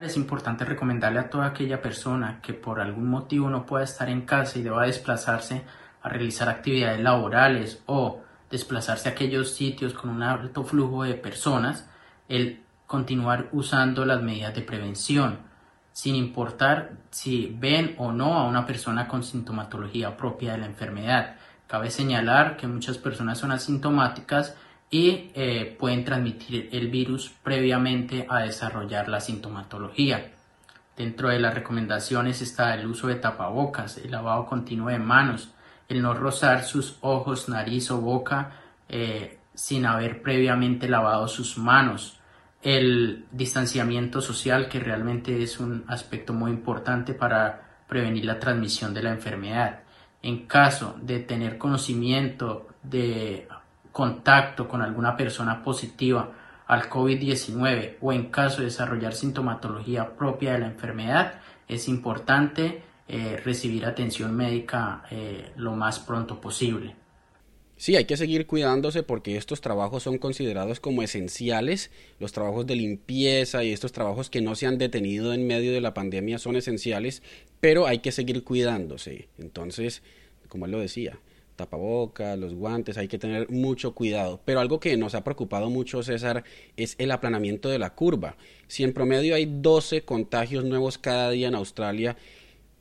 Es 0.00 0.16
importante 0.18 0.66
recomendarle 0.66 1.18
a 1.18 1.30
toda 1.30 1.46
aquella 1.46 1.80
persona 1.80 2.40
que 2.42 2.52
por 2.52 2.78
algún 2.78 3.08
motivo 3.08 3.48
no 3.48 3.64
pueda 3.64 3.84
estar 3.84 4.10
en 4.10 4.20
casa 4.20 4.58
y 4.58 4.62
deba 4.62 4.84
desplazarse 4.84 5.62
a 6.02 6.08
realizar 6.10 6.48
actividades 6.50 7.00
laborales 7.00 7.82
o 7.86 8.20
desplazarse 8.50 9.08
a 9.08 9.12
aquellos 9.12 9.54
sitios 9.54 9.92
con 9.92 10.10
un 10.10 10.22
alto 10.22 10.64
flujo 10.64 11.04
de 11.04 11.14
personas, 11.14 11.88
el 12.28 12.62
continuar 12.86 13.48
usando 13.52 14.04
las 14.04 14.22
medidas 14.22 14.54
de 14.54 14.62
prevención, 14.62 15.38
sin 15.92 16.14
importar 16.14 16.92
si 17.10 17.54
ven 17.58 17.94
o 17.98 18.12
no 18.12 18.38
a 18.38 18.46
una 18.46 18.64
persona 18.64 19.08
con 19.08 19.22
sintomatología 19.22 20.16
propia 20.16 20.52
de 20.52 20.58
la 20.58 20.66
enfermedad. 20.66 21.36
Cabe 21.66 21.90
señalar 21.90 22.56
que 22.56 22.66
muchas 22.66 22.96
personas 22.98 23.38
son 23.38 23.52
asintomáticas 23.52 24.54
y 24.90 25.30
eh, 25.34 25.76
pueden 25.78 26.04
transmitir 26.04 26.70
el 26.72 26.88
virus 26.88 27.30
previamente 27.42 28.26
a 28.30 28.40
desarrollar 28.40 29.08
la 29.08 29.20
sintomatología. 29.20 30.32
Dentro 30.96 31.28
de 31.28 31.38
las 31.38 31.54
recomendaciones 31.54 32.40
está 32.40 32.74
el 32.74 32.86
uso 32.86 33.08
de 33.08 33.16
tapabocas, 33.16 33.98
el 33.98 34.10
lavado 34.10 34.46
continuo 34.46 34.88
de 34.88 34.98
manos, 34.98 35.50
el 35.88 36.02
no 36.02 36.14
rozar 36.14 36.64
sus 36.64 36.98
ojos, 37.00 37.48
nariz 37.48 37.90
o 37.90 38.00
boca 38.00 38.52
eh, 38.88 39.38
sin 39.54 39.86
haber 39.86 40.22
previamente 40.22 40.88
lavado 40.88 41.26
sus 41.28 41.58
manos, 41.58 42.20
el 42.62 43.24
distanciamiento 43.32 44.20
social 44.20 44.68
que 44.68 44.80
realmente 44.80 45.42
es 45.42 45.58
un 45.58 45.84
aspecto 45.88 46.32
muy 46.32 46.50
importante 46.50 47.14
para 47.14 47.82
prevenir 47.88 48.24
la 48.24 48.38
transmisión 48.38 48.92
de 48.92 49.02
la 49.02 49.10
enfermedad. 49.10 49.80
En 50.22 50.46
caso 50.46 50.96
de 51.00 51.20
tener 51.20 51.56
conocimiento 51.58 52.68
de 52.82 53.48
contacto 53.92 54.68
con 54.68 54.82
alguna 54.82 55.16
persona 55.16 55.62
positiva 55.62 56.30
al 56.66 56.90
COVID-19 56.90 57.96
o 58.00 58.12
en 58.12 58.30
caso 58.30 58.58
de 58.58 58.66
desarrollar 58.66 59.14
sintomatología 59.14 60.16
propia 60.16 60.52
de 60.52 60.58
la 60.58 60.66
enfermedad, 60.66 61.40
es 61.66 61.88
importante 61.88 62.82
eh, 63.08 63.40
recibir 63.42 63.86
atención 63.86 64.36
médica 64.36 65.04
eh, 65.10 65.52
lo 65.56 65.72
más 65.72 65.98
pronto 65.98 66.40
posible. 66.40 66.94
Sí, 67.78 67.94
hay 67.94 68.06
que 68.06 68.16
seguir 68.16 68.46
cuidándose 68.46 69.04
porque 69.04 69.36
estos 69.36 69.60
trabajos 69.60 70.02
son 70.02 70.18
considerados 70.18 70.80
como 70.80 71.02
esenciales. 71.02 71.92
Los 72.18 72.32
trabajos 72.32 72.66
de 72.66 72.74
limpieza 72.74 73.62
y 73.62 73.72
estos 73.72 73.92
trabajos 73.92 74.30
que 74.30 74.40
no 74.40 74.56
se 74.56 74.66
han 74.66 74.78
detenido 74.78 75.32
en 75.32 75.46
medio 75.46 75.72
de 75.72 75.80
la 75.80 75.94
pandemia 75.94 76.38
son 76.38 76.56
esenciales, 76.56 77.22
pero 77.60 77.86
hay 77.86 78.00
que 78.00 78.10
seguir 78.10 78.42
cuidándose. 78.42 79.28
Entonces, 79.38 80.02
como 80.48 80.66
él 80.66 80.72
lo 80.72 80.80
decía, 80.80 81.20
tapabocas, 81.58 82.38
los 82.38 82.54
guantes, 82.54 82.98
hay 82.98 83.08
que 83.08 83.18
tener 83.18 83.50
mucho 83.50 83.94
cuidado. 83.94 84.40
Pero 84.44 84.60
algo 84.60 84.80
que 84.80 84.96
nos 84.96 85.14
ha 85.14 85.24
preocupado 85.24 85.70
mucho, 85.70 86.02
César, 86.02 86.44
es 86.76 86.94
el 86.98 87.10
aplanamiento 87.10 87.68
de 87.68 87.78
la 87.78 87.94
curva. 87.94 88.36
Si 88.66 88.84
en 88.84 88.92
promedio 88.92 89.34
hay 89.34 89.46
12 89.46 90.02
contagios 90.02 90.64
nuevos 90.64 90.98
cada 90.98 91.30
día 91.30 91.48
en 91.48 91.54
Australia, 91.54 92.16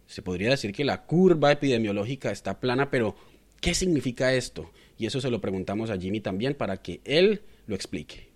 se 0.07 0.21
podría 0.21 0.49
decir 0.49 0.71
que 0.73 0.85
la 0.85 1.03
curva 1.03 1.51
epidemiológica 1.51 2.31
está 2.31 2.59
plana, 2.59 2.89
pero 2.89 3.15
¿qué 3.61 3.73
significa 3.73 4.33
esto? 4.33 4.71
Y 4.97 5.05
eso 5.05 5.21
se 5.21 5.29
lo 5.29 5.39
preguntamos 5.39 5.89
a 5.89 5.97
Jimmy 5.97 6.21
también 6.21 6.55
para 6.55 6.77
que 6.77 7.01
él 7.03 7.43
lo 7.67 7.75
explique. 7.75 8.31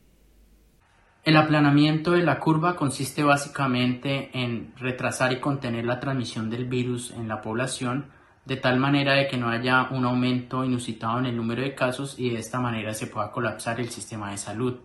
El 1.24 1.38
aplanamiento 1.38 2.12
de 2.12 2.24
la 2.24 2.40
curva 2.40 2.76
consiste 2.76 3.24
básicamente 3.24 4.32
en 4.34 4.74
retrasar 4.78 5.32
y 5.32 5.40
contener 5.40 5.86
la 5.86 6.00
transmisión 6.00 6.50
del 6.50 6.66
virus 6.66 7.12
en 7.12 7.28
la 7.28 7.42
población 7.42 8.12
de 8.46 8.58
tal 8.58 8.80
manera 8.80 9.14
de 9.14 9.28
que 9.28 9.38
no 9.38 9.50
haya 9.50 9.88
un 9.92 10.04
aumento 10.04 10.66
inusitado 10.66 11.20
en 11.20 11.28
el 11.28 11.38
número 11.38 11.62
de 11.62 11.76
casos 11.76 12.18
y 12.18 12.32
de 12.32 12.40
esta 12.40 12.60
manera 12.60 12.94
se 12.94 13.08
pueda 13.08 13.32
colapsar 13.32 13.80
el 13.80 13.90
sistema 13.90 14.32
de 14.32 14.38
salud. 14.38 14.80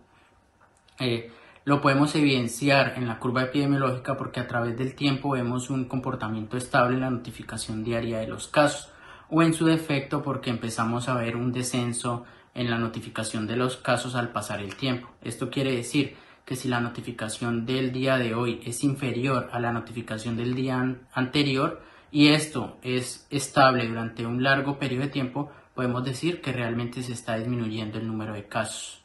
Eh, 0.99 1.31
lo 1.67 1.81
podemos 1.81 2.15
evidenciar 2.15 2.93
en 2.95 3.09
la 3.09 3.19
curva 3.19 3.43
epidemiológica 3.43 4.15
porque 4.15 4.39
a 4.39 4.47
través 4.47 4.77
del 4.77 4.95
tiempo 4.95 5.31
vemos 5.31 5.69
un 5.69 5.83
comportamiento 5.83 6.55
estable 6.55 6.95
en 6.95 7.01
la 7.01 7.09
notificación 7.09 7.83
diaria 7.83 8.19
de 8.19 8.27
los 8.27 8.47
casos 8.47 8.89
o 9.29 9.43
en 9.43 9.53
su 9.53 9.65
defecto 9.65 10.23
porque 10.23 10.49
empezamos 10.49 11.09
a 11.09 11.15
ver 11.15 11.35
un 11.35 11.51
descenso 11.51 12.23
en 12.53 12.69
la 12.69 12.77
notificación 12.77 13.47
de 13.47 13.57
los 13.57 13.75
casos 13.75 14.15
al 14.15 14.31
pasar 14.31 14.61
el 14.61 14.77
tiempo. 14.77 15.09
Esto 15.21 15.49
quiere 15.49 15.75
decir 15.75 16.15
que 16.45 16.55
si 16.55 16.69
la 16.69 16.79
notificación 16.79 17.65
del 17.65 17.91
día 17.91 18.17
de 18.17 18.33
hoy 18.33 18.61
es 18.63 18.85
inferior 18.85 19.49
a 19.51 19.59
la 19.59 19.73
notificación 19.73 20.37
del 20.37 20.55
día 20.55 20.95
anterior, 21.11 21.81
y 22.11 22.29
esto 22.29 22.77
es 22.81 23.27
estable 23.29 23.85
durante 23.89 24.25
un 24.25 24.41
largo 24.41 24.79
periodo 24.79 25.03
de 25.03 25.09
tiempo, 25.09 25.51
podemos 25.75 26.05
decir 26.05 26.39
que 26.39 26.53
realmente 26.53 27.03
se 27.03 27.11
está 27.11 27.35
disminuyendo 27.35 27.97
el 27.97 28.07
número 28.07 28.35
de 28.35 28.47
casos. 28.47 29.03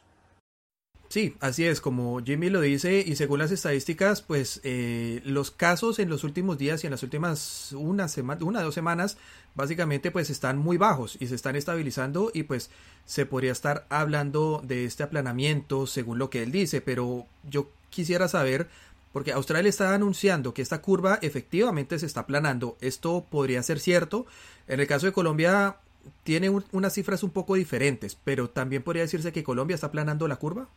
Sí, 1.13 1.35
así 1.41 1.63
es, 1.63 1.79
como 1.79 2.23
Jimmy 2.23 2.49
lo 2.49 2.59
dice, 2.59 3.03
y 3.05 3.15
según 3.17 3.37
las 3.37 3.51
estadísticas, 3.51 4.23
pues 4.23 4.59
eh, 4.63 5.21
los 5.23 5.51
casos 5.51 5.99
en 5.99 6.09
los 6.09 6.23
últimos 6.23 6.57
días 6.57 6.83
y 6.83 6.87
en 6.87 6.91
las 6.91 7.03
últimas 7.03 7.71
una 7.73 8.07
semana, 8.07 8.43
una 8.43 8.63
dos 8.63 8.73
semanas, 8.73 9.17
básicamente 9.53 10.09
pues 10.09 10.31
están 10.31 10.57
muy 10.57 10.77
bajos 10.77 11.17
y 11.19 11.27
se 11.27 11.35
están 11.35 11.55
estabilizando 11.55 12.31
y 12.33 12.41
pues 12.41 12.71
se 13.05 13.27
podría 13.27 13.51
estar 13.51 13.85
hablando 13.89 14.63
de 14.65 14.85
este 14.85 15.03
aplanamiento 15.03 15.85
según 15.85 16.17
lo 16.17 16.31
que 16.31 16.41
él 16.41 16.51
dice, 16.51 16.81
pero 16.81 17.27
yo 17.47 17.69
quisiera 17.91 18.27
saber 18.27 18.67
porque 19.11 19.33
Australia 19.33 19.69
está 19.69 19.93
anunciando 19.93 20.55
que 20.55 20.63
esta 20.63 20.81
curva 20.81 21.19
efectivamente 21.21 21.99
se 21.99 22.07
está 22.07 22.21
aplanando. 22.21 22.75
Esto 22.81 23.23
podría 23.29 23.61
ser 23.61 23.79
cierto. 23.79 24.25
En 24.67 24.79
el 24.79 24.87
caso 24.87 25.05
de 25.05 25.13
Colombia 25.13 25.77
tiene 26.23 26.49
unas 26.49 26.93
cifras 26.93 27.21
un 27.21 27.29
poco 27.29 27.53
diferentes, 27.53 28.15
pero 28.15 28.49
también 28.49 28.81
podría 28.81 29.03
decirse 29.03 29.31
que 29.31 29.43
Colombia 29.43 29.75
está 29.75 29.85
aplanando 29.85 30.27
la 30.27 30.37
curva. 30.37 30.67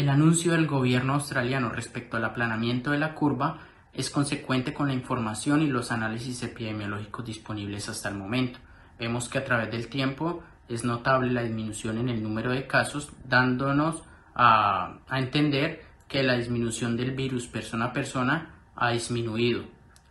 El 0.00 0.08
anuncio 0.08 0.52
del 0.52 0.66
gobierno 0.66 1.12
australiano 1.12 1.68
respecto 1.68 2.16
al 2.16 2.24
aplanamiento 2.24 2.90
de 2.90 2.98
la 2.98 3.14
curva 3.14 3.58
es 3.92 4.08
consecuente 4.08 4.72
con 4.72 4.88
la 4.88 4.94
información 4.94 5.60
y 5.60 5.66
los 5.66 5.92
análisis 5.92 6.42
epidemiológicos 6.42 7.26
disponibles 7.26 7.86
hasta 7.90 8.08
el 8.08 8.14
momento. 8.14 8.60
Vemos 8.98 9.28
que 9.28 9.36
a 9.36 9.44
través 9.44 9.70
del 9.70 9.88
tiempo 9.88 10.42
es 10.70 10.84
notable 10.84 11.30
la 11.30 11.42
disminución 11.42 11.98
en 11.98 12.08
el 12.08 12.22
número 12.22 12.50
de 12.50 12.66
casos, 12.66 13.12
dándonos 13.28 14.02
a, 14.34 15.00
entender 15.10 15.82
que 16.08 16.22
la 16.22 16.38
disminución 16.38 16.96
del 16.96 17.10
virus 17.10 17.46
persona 17.46 17.84
a 17.84 17.92
persona 17.92 18.54
ha 18.76 18.92
disminuido. 18.92 19.64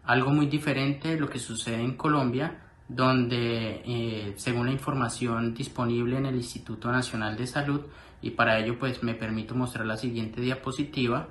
Algo 0.03 0.29
muy 0.29 0.45
diferente 0.45 1.15
de 1.15 1.19
lo 1.19 1.31
que 1.31 1.39
sucede 1.39 1.81
en 1.81 1.97
Colombia, 1.97 2.59
donde 2.87 3.81
eh, 3.83 4.33
según 4.37 4.67
la 4.67 4.71
información 4.71 5.55
disponible 5.55 6.15
en 6.15 6.27
el 6.27 6.35
Instituto 6.35 6.91
Nacional 6.91 7.35
de 7.35 7.47
Salud, 7.47 7.81
y 8.21 8.31
para 8.31 8.59
ello 8.59 8.77
pues 8.79 9.03
me 9.03 9.13
permito 9.13 9.55
mostrar 9.55 9.85
la 9.85 9.97
siguiente 9.97 10.41
diapositiva, 10.41 11.29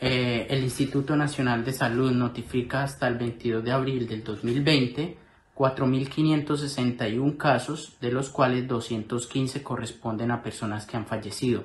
eh, 0.00 0.46
el 0.50 0.62
Instituto 0.64 1.16
Nacional 1.16 1.64
de 1.64 1.72
Salud 1.72 2.10
notifica 2.10 2.82
hasta 2.82 3.06
el 3.06 3.16
22 3.16 3.62
de 3.62 3.72
abril 3.72 4.08
del 4.08 4.24
2020 4.24 5.22
4.561 5.54 7.36
casos, 7.36 7.96
de 8.00 8.10
los 8.10 8.30
cuales 8.30 8.66
215 8.66 9.62
corresponden 9.62 10.30
a 10.30 10.42
personas 10.42 10.86
que 10.86 10.96
han 10.96 11.06
fallecido. 11.06 11.64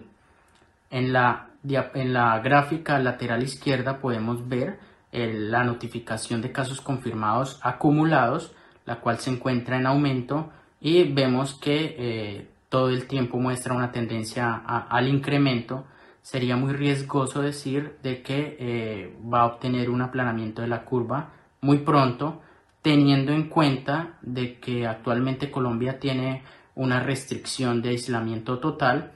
En 0.90 1.14
la, 1.14 1.50
en 1.64 2.14
la 2.14 2.40
gráfica 2.40 3.00
lateral 3.00 3.44
izquierda 3.44 4.00
podemos 4.00 4.48
ver 4.48 4.80
la 5.12 5.64
notificación 5.64 6.42
de 6.42 6.52
casos 6.52 6.82
confirmados 6.82 7.60
acumulados, 7.64 8.52
la 8.86 9.00
cual 9.00 9.20
se 9.20 9.32
encuentra 9.32 9.78
en 9.78 9.88
aumento 9.88 10.52
y 10.80 11.12
vemos 11.12 11.56
que 11.56 11.96
eh, 11.98 12.48
todo 12.70 12.90
el 12.90 13.08
tiempo 13.08 13.38
muestra 13.38 13.74
una 13.74 13.92
tendencia 13.92 14.56
al 14.56 15.08
incremento. 15.08 15.86
Sería 16.22 16.58
muy 16.58 16.74
riesgoso 16.74 17.42
decir 17.42 17.98
de 18.04 18.22
que 18.22 18.58
eh, 18.60 19.18
va 19.34 19.42
a 19.42 19.46
obtener 19.46 19.90
un 19.90 20.02
aplanamiento 20.02 20.62
de 20.62 20.68
la 20.68 20.84
curva 20.84 21.30
muy 21.62 21.80
pronto, 21.80 22.42
teniendo 22.82 23.32
en 23.32 23.50
cuenta 23.50 24.18
de 24.22 24.60
que 24.60 24.86
actualmente 24.86 25.50
Colombia 25.50 26.00
tiene 26.00 26.44
una 26.76 27.00
restricción 27.00 27.82
de 27.82 27.90
aislamiento 27.90 28.60
total 28.60 29.12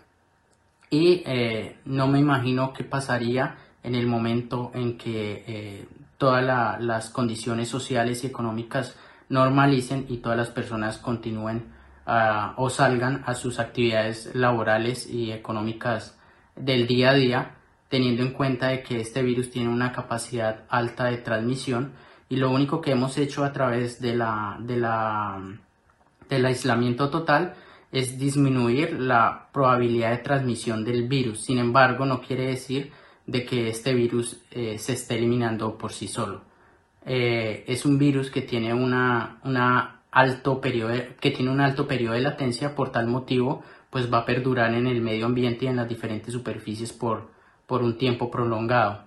y 0.90 1.24
eh, 1.26 1.78
no 1.86 2.08
me 2.08 2.20
imagino 2.20 2.74
qué 2.74 2.84
pasaría 2.84 3.56
en 3.84 3.96
el 3.96 4.08
momento 4.08 4.72
en 4.74 4.98
que 4.98 5.44
eh, 5.48 5.88
todas 6.18 6.44
las 6.82 7.10
condiciones 7.10 7.70
sociales 7.70 8.24
y 8.24 8.28
económicas 8.28 8.96
normalicen 9.30 10.06
y 10.10 10.18
todas 10.18 10.38
las 10.38 10.50
personas 10.50 10.98
continúen 10.98 11.71
ah, 12.06 12.54
o 12.58 12.70
salgan 12.70 13.24
a 13.26 13.34
sus 13.34 13.60
actividades 13.60 14.34
laborales 14.36 15.10
y 15.10 15.32
económicas 15.32 16.18
del 16.56 16.88
día 16.88 17.12
a 17.12 17.14
día 17.14 17.56
teniendo 17.92 18.24
en 18.24 18.32
cuenta 18.32 18.70
de 18.70 18.84
que 18.84 19.02
este 19.02 19.22
virus 19.22 19.52
tiene 19.52 19.70
una 19.70 19.92
capacidad 19.92 20.64
alta 20.70 21.06
de 21.06 21.18
transmisión 21.18 21.92
y 22.30 22.38
lo 22.38 22.50
único 22.50 22.80
que 22.80 22.92
hemos 22.92 23.18
hecho 23.18 23.44
a 23.44 23.52
través 23.52 24.00
de 24.00 24.16
la, 24.16 24.58
de 24.62 24.78
la, 24.78 25.42
del 26.30 26.46
aislamiento 26.46 27.10
total 27.10 27.54
es 27.92 28.18
disminuir 28.18 28.94
la 28.94 29.50
probabilidad 29.52 30.12
de 30.12 30.20
transmisión 30.20 30.86
del 30.86 31.10
virus. 31.10 31.42
Sin 31.42 31.58
embargo, 31.58 32.06
no 32.06 32.22
quiere 32.22 32.48
decir 32.48 32.94
de 33.28 33.46
que 33.46 33.68
este 33.68 33.94
virus 33.94 34.42
eh, 34.52 34.78
se 34.78 34.94
esté 34.94 35.16
eliminando 35.16 35.78
por 35.78 35.92
sí 35.92 36.08
solo. 36.08 36.44
Eh, 37.06 37.66
es 37.68 37.86
un 37.86 37.98
virus 37.98 38.32
que 38.32 38.42
tiene, 38.42 38.74
una, 38.74 39.40
una 39.44 40.01
alto 40.12 40.60
periodo, 40.62 40.94
que 41.20 41.32
tiene 41.32 41.52
un 41.52 41.62
alto 41.62 41.88
periodo 41.88 42.14
de 42.16 42.22
latencia, 42.22 42.76
por 42.76 42.92
tal 42.92 43.08
motivo, 43.08 43.64
pues 43.90 44.12
va 44.12 44.20
a 44.20 44.26
perdurar 44.26 44.74
en 44.74 44.88
el 44.88 45.02
medio 45.02 45.26
ambiente 45.26 45.66
y 45.66 45.68
en 45.70 45.78
las 45.78 45.88
diferentes 45.88 46.34
superficies 46.34 46.94
por, 46.94 47.30
por 47.66 47.82
un 47.82 47.98
tiempo 47.98 48.30
prolongado. 48.30 49.04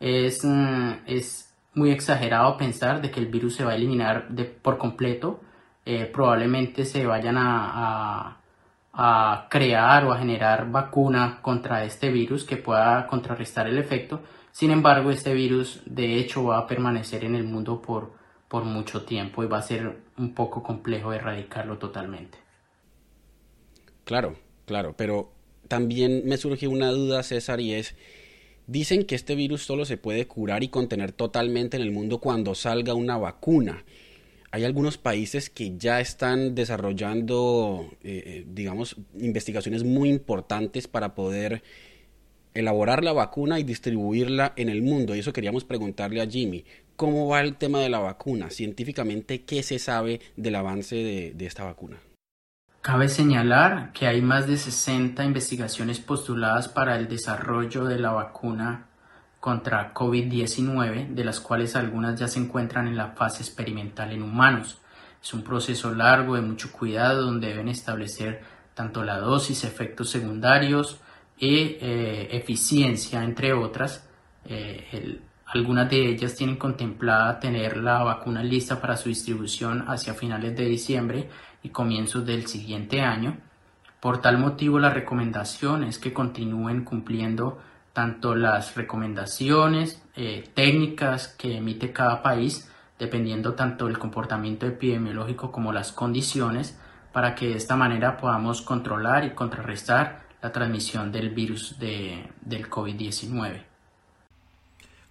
Es, 0.00 0.44
mm, 0.44 0.90
es 1.06 1.54
muy 1.74 1.90
exagerado 1.90 2.56
pensar 2.56 3.00
de 3.00 3.10
que 3.10 3.20
el 3.20 3.26
virus 3.26 3.56
se 3.56 3.64
va 3.64 3.72
a 3.72 3.76
eliminar 3.76 4.28
de, 4.28 4.44
por 4.44 4.78
completo. 4.78 5.40
Eh, 5.84 6.10
probablemente 6.12 6.84
se 6.84 7.06
vayan 7.06 7.36
a, 7.38 8.38
a 8.92 9.46
crear 9.48 10.04
o 10.04 10.12
a 10.12 10.18
generar 10.18 10.70
vacuna 10.70 11.38
contra 11.40 11.84
este 11.84 12.10
virus 12.10 12.44
que 12.44 12.56
pueda 12.56 13.06
contrarrestar 13.06 13.68
el 13.68 13.78
efecto. 13.78 14.22
Sin 14.50 14.70
embargo, 14.72 15.10
este 15.10 15.34
virus 15.34 15.82
de 15.86 16.16
hecho 16.16 16.44
va 16.44 16.58
a 16.58 16.66
permanecer 16.66 17.24
en 17.24 17.36
el 17.36 17.44
mundo 17.44 17.80
por, 17.80 18.17
por 18.48 18.64
mucho 18.64 19.04
tiempo 19.04 19.42
y 19.42 19.46
va 19.46 19.58
a 19.58 19.62
ser 19.62 19.98
un 20.16 20.34
poco 20.34 20.62
complejo 20.62 21.12
erradicarlo 21.12 21.78
totalmente. 21.78 22.38
Claro, 24.04 24.36
claro, 24.64 24.94
pero 24.96 25.30
también 25.68 26.22
me 26.24 26.38
surge 26.38 26.66
una 26.66 26.90
duda, 26.90 27.22
César, 27.22 27.60
y 27.60 27.74
es, 27.74 27.94
dicen 28.66 29.04
que 29.04 29.14
este 29.14 29.34
virus 29.34 29.64
solo 29.64 29.84
se 29.84 29.98
puede 29.98 30.26
curar 30.26 30.62
y 30.62 30.68
contener 30.68 31.12
totalmente 31.12 31.76
en 31.76 31.82
el 31.82 31.92
mundo 31.92 32.18
cuando 32.18 32.54
salga 32.54 32.94
una 32.94 33.18
vacuna 33.18 33.84
hay 34.50 34.64
algunos 34.64 34.96
países 34.96 35.50
que 35.50 35.76
ya 35.76 36.00
están 36.00 36.54
desarrollando, 36.54 37.90
eh, 38.02 38.22
eh, 38.24 38.44
digamos, 38.48 38.96
investigaciones 39.18 39.84
muy 39.84 40.08
importantes 40.08 40.88
para 40.88 41.14
poder 41.14 41.62
elaborar 42.54 43.04
la 43.04 43.12
vacuna 43.12 43.60
y 43.60 43.62
distribuirla 43.62 44.54
en 44.56 44.70
el 44.70 44.80
mundo. 44.80 45.14
Y 45.14 45.18
eso 45.18 45.34
queríamos 45.34 45.64
preguntarle 45.64 46.22
a 46.22 46.26
Jimmy. 46.26 46.64
¿Cómo 46.98 47.28
va 47.28 47.42
el 47.42 47.54
tema 47.54 47.78
de 47.78 47.88
la 47.88 48.00
vacuna? 48.00 48.50
Científicamente, 48.50 49.44
¿qué 49.44 49.62
se 49.62 49.78
sabe 49.78 50.20
del 50.34 50.56
avance 50.56 50.96
de, 50.96 51.32
de 51.32 51.46
esta 51.46 51.62
vacuna? 51.62 51.96
Cabe 52.80 53.08
señalar 53.08 53.92
que 53.92 54.08
hay 54.08 54.20
más 54.20 54.48
de 54.48 54.56
60 54.56 55.24
investigaciones 55.24 56.00
postuladas 56.00 56.66
para 56.66 56.96
el 56.96 57.06
desarrollo 57.06 57.84
de 57.84 58.00
la 58.00 58.10
vacuna 58.10 58.88
contra 59.38 59.94
COVID-19, 59.94 61.10
de 61.10 61.24
las 61.24 61.38
cuales 61.38 61.76
algunas 61.76 62.18
ya 62.18 62.26
se 62.26 62.40
encuentran 62.40 62.88
en 62.88 62.96
la 62.96 63.12
fase 63.12 63.44
experimental 63.44 64.10
en 64.10 64.24
humanos. 64.24 64.80
Es 65.22 65.32
un 65.32 65.44
proceso 65.44 65.94
largo 65.94 66.34
de 66.34 66.42
mucho 66.42 66.72
cuidado 66.72 67.22
donde 67.22 67.46
deben 67.46 67.68
establecer 67.68 68.42
tanto 68.74 69.04
la 69.04 69.18
dosis, 69.18 69.62
efectos 69.62 70.10
secundarios 70.10 71.00
y 71.38 71.76
eh, 71.80 72.28
eficiencia, 72.32 73.22
entre 73.22 73.52
otras. 73.52 74.04
Eh, 74.46 75.20
algunas 75.48 75.88
de 75.88 76.08
ellas 76.08 76.34
tienen 76.34 76.56
contemplada 76.56 77.40
tener 77.40 77.78
la 77.78 78.02
vacuna 78.02 78.42
lista 78.42 78.80
para 78.80 78.98
su 78.98 79.08
distribución 79.08 79.84
hacia 79.88 80.12
finales 80.12 80.54
de 80.54 80.66
diciembre 80.66 81.30
y 81.62 81.70
comienzos 81.70 82.26
del 82.26 82.46
siguiente 82.46 83.00
año. 83.00 83.38
Por 83.98 84.20
tal 84.20 84.36
motivo, 84.36 84.78
la 84.78 84.90
recomendación 84.90 85.84
es 85.84 85.98
que 85.98 86.12
continúen 86.12 86.84
cumpliendo 86.84 87.58
tanto 87.94 88.34
las 88.34 88.76
recomendaciones 88.76 90.02
eh, 90.16 90.50
técnicas 90.54 91.28
que 91.28 91.56
emite 91.56 91.92
cada 91.92 92.22
país, 92.22 92.70
dependiendo 92.98 93.54
tanto 93.54 93.86
del 93.86 93.98
comportamiento 93.98 94.66
epidemiológico 94.66 95.50
como 95.50 95.72
las 95.72 95.92
condiciones, 95.92 96.78
para 97.10 97.34
que 97.34 97.48
de 97.48 97.56
esta 97.56 97.74
manera 97.74 98.18
podamos 98.18 98.60
controlar 98.60 99.24
y 99.24 99.30
contrarrestar 99.30 100.28
la 100.42 100.52
transmisión 100.52 101.10
del 101.10 101.30
virus 101.30 101.78
de, 101.78 102.30
del 102.42 102.68
COVID-19. 102.68 103.62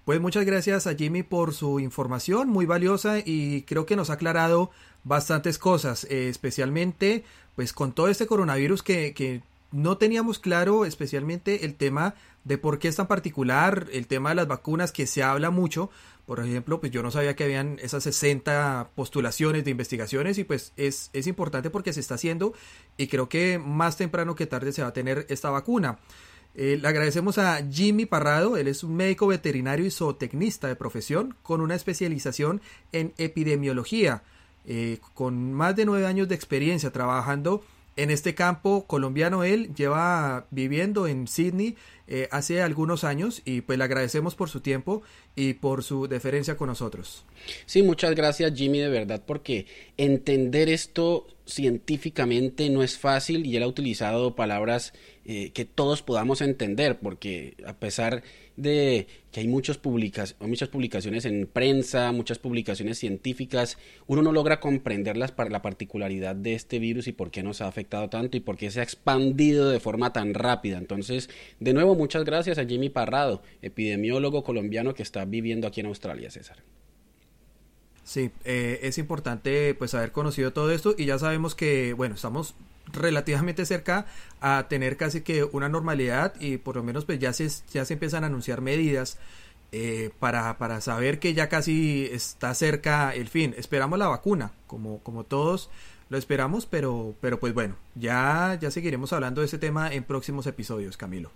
Pues 0.07 0.21
muchas 0.21 0.45
gracias 0.45 0.87
a 0.87 0.95
Jimmy 0.95 1.21
por 1.21 1.53
su 1.53 1.81
información 1.81 2.47
muy 2.47 2.65
valiosa 2.65 3.19
y 3.19 3.63
creo 3.63 3.85
que 3.85 3.97
nos 3.97 4.09
ha 4.09 4.13
aclarado 4.13 4.71
bastantes 5.03 5.59
cosas, 5.59 6.05
eh, 6.05 6.29
especialmente 6.29 7.25
pues 7.57 7.73
con 7.73 7.91
todo 7.91 8.07
este 8.07 8.25
coronavirus 8.25 8.83
que, 8.83 9.13
que 9.13 9.41
no 9.73 9.97
teníamos 9.97 10.39
claro 10.39 10.85
especialmente 10.85 11.65
el 11.65 11.75
tema 11.75 12.15
de 12.45 12.57
por 12.57 12.79
qué 12.79 12.87
es 12.87 12.95
tan 12.95 13.07
particular, 13.07 13.87
el 13.91 14.07
tema 14.07 14.29
de 14.29 14.35
las 14.35 14.47
vacunas 14.47 14.93
que 14.93 15.07
se 15.07 15.23
habla 15.23 15.49
mucho. 15.49 15.89
Por 16.25 16.39
ejemplo, 16.39 16.79
pues 16.79 16.93
yo 16.93 17.03
no 17.03 17.11
sabía 17.11 17.35
que 17.35 17.43
habían 17.43 17.77
esas 17.81 18.03
60 18.03 18.91
postulaciones 18.95 19.65
de 19.65 19.71
investigaciones 19.71 20.37
y 20.37 20.45
pues 20.45 20.71
es, 20.77 21.09
es 21.11 21.27
importante 21.27 21.69
porque 21.69 21.91
se 21.91 21.99
está 21.99 22.15
haciendo 22.15 22.53
y 22.95 23.07
creo 23.07 23.27
que 23.27 23.59
más 23.59 23.97
temprano 23.97 24.35
que 24.35 24.47
tarde 24.47 24.71
se 24.71 24.83
va 24.83 24.87
a 24.87 24.93
tener 24.93 25.25
esta 25.27 25.49
vacuna. 25.49 25.99
Eh, 26.59 26.79
le 26.81 26.87
agradecemos 26.87 27.37
a 27.37 27.63
Jimmy 27.71 28.07
Parrado, 28.07 28.57
él 28.57 28.67
es 28.67 28.83
un 28.83 28.95
médico 28.95 29.27
veterinario 29.27 29.85
y 29.85 29.91
zootecnista 29.91 30.67
de 30.67 30.75
profesión 30.75 31.35
con 31.43 31.61
una 31.61 31.75
especialización 31.75 32.61
en 32.91 33.13
epidemiología, 33.19 34.23
eh, 34.65 34.97
con 35.13 35.53
más 35.53 35.75
de 35.75 35.85
nueve 35.85 36.07
años 36.07 36.27
de 36.27 36.33
experiencia 36.33 36.91
trabajando 36.91 37.63
en 37.97 38.12
este 38.12 38.33
campo 38.33 38.86
colombiano. 38.88 39.43
Él 39.43 39.75
lleva 39.75 40.47
viviendo 40.51 41.07
en 41.07 41.27
Sydney 41.27 41.75
eh, 42.07 42.29
hace 42.31 42.62
algunos 42.62 43.03
años 43.03 43.41
y 43.43 43.62
pues 43.62 43.77
le 43.77 43.83
agradecemos 43.83 44.36
por 44.36 44.49
su 44.49 44.62
tiempo 44.62 45.01
y 45.36 45.55
por 45.55 45.83
su 45.83 46.07
deferencia 46.07 46.55
con 46.55 46.69
nosotros. 46.69 47.25
Sí, 47.65 47.83
muchas 47.83 48.15
gracias 48.15 48.53
Jimmy 48.55 48.79
de 48.79 48.88
verdad 48.88 49.21
porque 49.25 49.65
entender 49.97 50.69
esto 50.69 51.27
científicamente 51.45 52.69
no 52.69 52.83
es 52.83 52.97
fácil 52.97 53.45
y 53.45 53.57
él 53.57 53.63
ha 53.63 53.67
utilizado 53.67 54.36
palabras 54.36 54.93
eh, 55.25 55.51
que 55.51 55.65
todos 55.65 56.01
podamos 56.01 56.41
entender 56.41 56.99
porque 56.99 57.55
a 57.65 57.73
pesar 57.73 58.15
de 58.15 58.21
que 58.61 59.07
hay 59.35 59.47
muchas, 59.47 59.79
muchas 60.39 60.69
publicaciones 60.69 61.25
en 61.25 61.47
prensa, 61.47 62.11
muchas 62.11 62.39
publicaciones 62.39 62.97
científicas, 62.97 63.77
uno 64.07 64.21
no 64.21 64.31
logra 64.31 64.59
comprender 64.59 65.15
la 65.15 65.61
particularidad 65.61 66.35
de 66.35 66.55
este 66.55 66.79
virus 66.79 67.07
y 67.07 67.11
por 67.11 67.29
qué 67.29 67.43
nos 67.43 67.61
ha 67.61 67.67
afectado 67.67 68.09
tanto 68.09 68.35
y 68.35 68.39
por 68.39 68.57
qué 68.57 68.71
se 68.71 68.79
ha 68.79 68.83
expandido 68.83 69.69
de 69.69 69.79
forma 69.79 70.11
tan 70.11 70.33
rápida. 70.33 70.77
Entonces, 70.77 71.29
de 71.59 71.73
nuevo, 71.73 71.95
muchas 71.95 72.25
gracias 72.25 72.57
a 72.57 72.65
Jimmy 72.65 72.89
Parrado, 72.89 73.43
epidemiólogo 73.61 74.43
colombiano 74.43 74.93
que 74.93 75.03
está 75.03 75.25
viviendo 75.25 75.67
aquí 75.67 75.81
en 75.81 75.87
Australia, 75.87 76.31
César. 76.31 76.63
Sí, 78.07 78.31
eh, 78.45 78.79
es 78.83 78.97
importante 78.99 79.73
pues 79.73 79.93
haber 79.93 80.13
conocido 80.13 80.53
todo 80.53 80.71
esto 80.71 80.95
y 80.97 81.03
ya 81.03 81.19
sabemos 81.19 81.55
que, 81.55 81.91
bueno, 81.91 82.15
estamos 82.15 82.55
relativamente 82.85 83.65
cerca 83.65 84.05
a 84.39 84.67
tener 84.69 84.95
casi 84.95 85.23
que 85.23 85.43
una 85.43 85.67
normalidad 85.67 86.33
y 86.39 86.55
por 86.55 86.77
lo 86.77 86.83
menos 86.83 87.03
pues 87.03 87.19
ya 87.19 87.33
se, 87.33 87.49
ya 87.69 87.83
se 87.83 87.95
empiezan 87.95 88.23
a 88.23 88.27
anunciar 88.27 88.61
medidas 88.61 89.17
eh, 89.73 90.11
para, 90.19 90.57
para 90.57 90.79
saber 90.79 91.19
que 91.19 91.33
ya 91.33 91.49
casi 91.49 92.07
está 92.09 92.53
cerca 92.53 93.13
el 93.13 93.27
fin. 93.27 93.53
Esperamos 93.57 93.99
la 93.99 94.07
vacuna, 94.07 94.53
como, 94.67 95.03
como 95.03 95.25
todos 95.25 95.69
lo 96.07 96.17
esperamos, 96.17 96.65
pero, 96.65 97.13
pero 97.19 97.41
pues 97.41 97.53
bueno, 97.53 97.75
ya, 97.95 98.57
ya 98.61 98.71
seguiremos 98.71 99.11
hablando 99.11 99.41
de 99.41 99.47
ese 99.47 99.57
tema 99.57 99.93
en 99.93 100.05
próximos 100.05 100.47
episodios, 100.47 100.95
Camilo. 100.95 101.29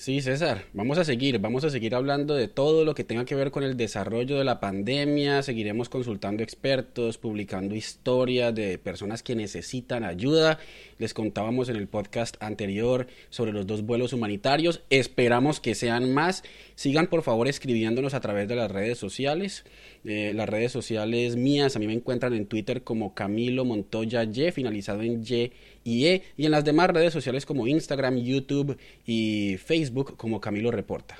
Sí, 0.00 0.20
César, 0.20 0.66
vamos 0.74 0.96
a 0.98 1.04
seguir, 1.04 1.40
vamos 1.40 1.64
a 1.64 1.70
seguir 1.70 1.96
hablando 1.96 2.36
de 2.36 2.46
todo 2.46 2.84
lo 2.84 2.94
que 2.94 3.02
tenga 3.02 3.24
que 3.24 3.34
ver 3.34 3.50
con 3.50 3.64
el 3.64 3.76
desarrollo 3.76 4.38
de 4.38 4.44
la 4.44 4.60
pandemia, 4.60 5.42
seguiremos 5.42 5.88
consultando 5.88 6.44
expertos, 6.44 7.18
publicando 7.18 7.74
historias 7.74 8.54
de 8.54 8.78
personas 8.78 9.24
que 9.24 9.34
necesitan 9.34 10.04
ayuda. 10.04 10.60
Les 10.98 11.14
contábamos 11.14 11.68
en 11.68 11.74
el 11.74 11.88
podcast 11.88 12.36
anterior 12.38 13.08
sobre 13.28 13.52
los 13.52 13.66
dos 13.66 13.82
vuelos 13.82 14.12
humanitarios, 14.12 14.82
esperamos 14.88 15.58
que 15.58 15.74
sean 15.74 16.14
más. 16.14 16.44
Sigan 16.76 17.08
por 17.08 17.22
favor 17.22 17.48
escribiéndonos 17.48 18.14
a 18.14 18.20
través 18.20 18.46
de 18.46 18.54
las 18.54 18.70
redes 18.70 18.98
sociales. 18.98 19.64
Eh, 20.04 20.30
las 20.32 20.48
redes 20.48 20.70
sociales 20.70 21.34
mías 21.34 21.74
a 21.74 21.80
mí 21.80 21.88
me 21.88 21.92
encuentran 21.92 22.34
en 22.34 22.46
Twitter 22.46 22.84
como 22.84 23.14
Camilo 23.14 23.64
Montoya 23.64 24.22
Y, 24.22 24.52
finalizado 24.52 25.02
en 25.02 25.24
Y 25.26 25.50
y 25.88 26.06
E, 26.06 26.22
y 26.36 26.44
en 26.44 26.50
las 26.50 26.64
demás 26.64 26.90
redes 26.90 27.14
sociales 27.14 27.46
como 27.46 27.66
Instagram, 27.66 28.18
YouTube 28.18 28.76
y 29.06 29.56
Facebook 29.56 29.87
como 30.16 30.40
Camilo 30.40 30.70
Reporta. 30.70 31.16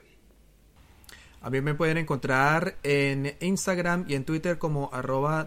A 1.40 1.50
mí 1.50 1.60
me 1.60 1.74
pueden 1.74 1.98
encontrar 1.98 2.76
en 2.82 3.36
Instagram 3.40 4.04
y 4.08 4.14
en 4.14 4.24
Twitter 4.24 4.58
como 4.58 4.90
arroba 4.92 5.46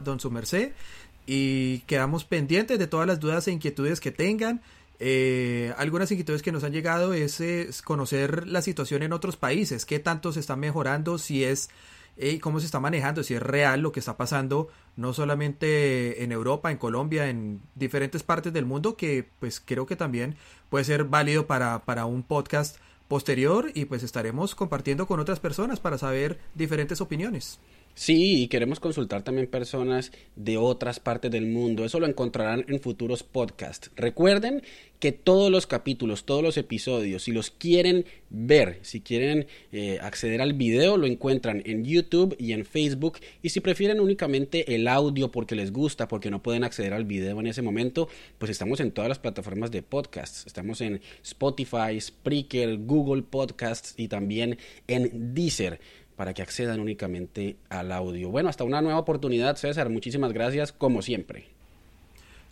y 1.26 1.80
quedamos 1.80 2.26
pendientes 2.26 2.80
de 2.80 2.88
todas 2.88 3.08
las 3.08 3.20
dudas 3.20 3.48
e 3.48 3.52
inquietudes 3.52 4.00
que 4.00 4.12
tengan. 4.12 4.62
Eh, 5.00 5.74
algunas 5.78 6.12
inquietudes 6.12 6.42
que 6.42 6.52
nos 6.52 6.64
han 6.64 6.74
llegado 6.74 7.14
es, 7.14 7.82
conocer 7.84 8.48
la 8.48 8.62
situación 8.62 9.04
en 9.04 9.14
otros 9.14 9.36
países, 9.36 9.86
qué 9.86 10.00
tanto 10.00 10.32
se 10.32 10.40
está 10.40 10.56
mejorando, 10.56 11.18
si 11.18 11.44
es 11.44 11.70
y 12.18 12.40
cómo 12.40 12.60
se 12.60 12.66
está 12.66 12.80
manejando, 12.80 13.24
si 13.24 13.34
es 13.34 13.42
real 13.42 13.82
lo 13.82 13.92
que 13.92 14.00
está 14.00 14.18
pasando, 14.18 14.68
no 14.96 15.14
solamente 15.14 16.24
en 16.24 16.32
Europa, 16.32 16.70
en 16.70 16.78
Colombia, 16.78 17.30
en 17.30 17.62
diferentes 17.74 18.22
partes 18.22 18.54
del 18.54 18.66
mundo, 18.66 18.96
que 18.96 19.28
pues 19.40 19.60
creo 19.60 19.86
que 19.86 19.96
también 19.96 20.36
puede 20.70 20.86
ser 20.86 21.06
válido 21.06 21.48
para, 21.48 21.80
para 21.84 22.06
un 22.06 22.24
podcast 22.24 22.78
posterior 23.12 23.72
y 23.74 23.84
pues 23.84 24.04
estaremos 24.04 24.56
compartiendo 24.56 25.06
con 25.06 25.20
otras 25.20 25.42
personas 25.42 25.82
para 25.82 25.98
saber 25.98 26.40
diferentes 26.56 27.02
opiniones. 27.02 27.60
Sí, 27.94 28.44
y 28.44 28.48
queremos 28.48 28.80
consultar 28.80 29.24
también 29.24 29.48
personas 29.48 30.12
de 30.36 30.58
otras 30.58 31.00
partes 31.00 31.30
del 31.30 31.46
mundo. 31.48 31.86
Eso 31.86 32.00
lo 32.00 32.08
encontrarán 32.08 32.66
en 32.68 32.80
futuros 32.80 33.24
podcasts. 33.24 33.92
Recuerden 33.96 34.64
que 35.00 35.12
todos 35.12 35.50
los 35.50 35.66
capítulos, 35.66 36.26
todos 36.26 36.44
los 36.44 36.58
episodios, 36.58 37.24
si 37.24 37.32
los 37.32 37.50
quieren 37.50 38.06
ver, 38.30 38.78
si 38.84 39.02
quieren 39.02 39.48
eh, 39.72 39.98
acceder 40.00 40.42
al 40.42 40.54
video, 40.54 40.96
lo 40.96 41.08
encuentran 41.08 41.64
en 41.66 41.84
YouTube 41.84 42.36
y 42.38 42.54
en 42.54 42.66
Facebook. 42.66 43.18
Y 43.42 43.50
si 43.50 43.62
prefieren 43.62 44.00
únicamente 44.00 44.76
el 44.76 44.88
audio 44.88 45.32
porque 45.32 45.56
les 45.56 45.74
gusta, 45.74 46.08
porque 46.08 46.30
no 46.30 46.44
pueden 46.44 46.64
acceder 46.64 46.94
al 46.94 47.06
video 47.06 47.40
en 47.40 47.48
ese 47.48 47.64
momento, 47.64 48.08
pues 48.38 48.52
estamos 48.52 48.80
en 48.80 48.92
todas 48.92 49.10
las 49.10 49.20
plataformas 49.20 49.72
de 49.72 49.82
podcasts. 49.82 50.46
Estamos 50.46 50.82
en 50.82 51.02
Spotify, 51.24 52.00
Spreaker, 52.00 52.78
Google 52.78 53.24
Podcasts 53.24 53.96
y 53.98 54.08
también 54.08 54.60
en 54.88 55.34
Deezer 55.34 55.80
para 56.22 56.36
que 56.36 56.44
accedan 56.44 56.80
únicamente 56.80 57.56
al 57.68 57.92
audio. 57.92 58.30
Bueno, 58.30 58.48
hasta 58.48 58.64
una 58.64 58.80
nueva 58.80 59.00
oportunidad, 59.00 59.56
César. 59.56 59.90
Muchísimas 59.90 60.32
gracias, 60.34 60.72
como 60.72 61.02
siempre. 61.02 61.48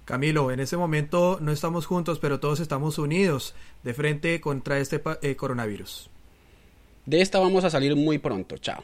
Camilo, 0.05 0.49
en 0.49 0.59
ese 0.59 0.75
momento 0.75 1.37
no 1.39 1.51
estamos 1.51 1.85
juntos, 1.85 2.17
pero 2.17 2.39
todos 2.39 2.61
estamos 2.61 2.97
unidos 2.97 3.53
de 3.83 3.93
frente 3.93 4.41
contra 4.41 4.79
este 4.79 5.03
eh, 5.21 5.35
coronavirus. 5.35 6.09
De 7.05 7.21
esta 7.21 7.37
vamos 7.37 7.63
a 7.63 7.69
salir 7.69 7.95
muy 7.95 8.17
pronto. 8.17 8.57
Chao. 8.57 8.83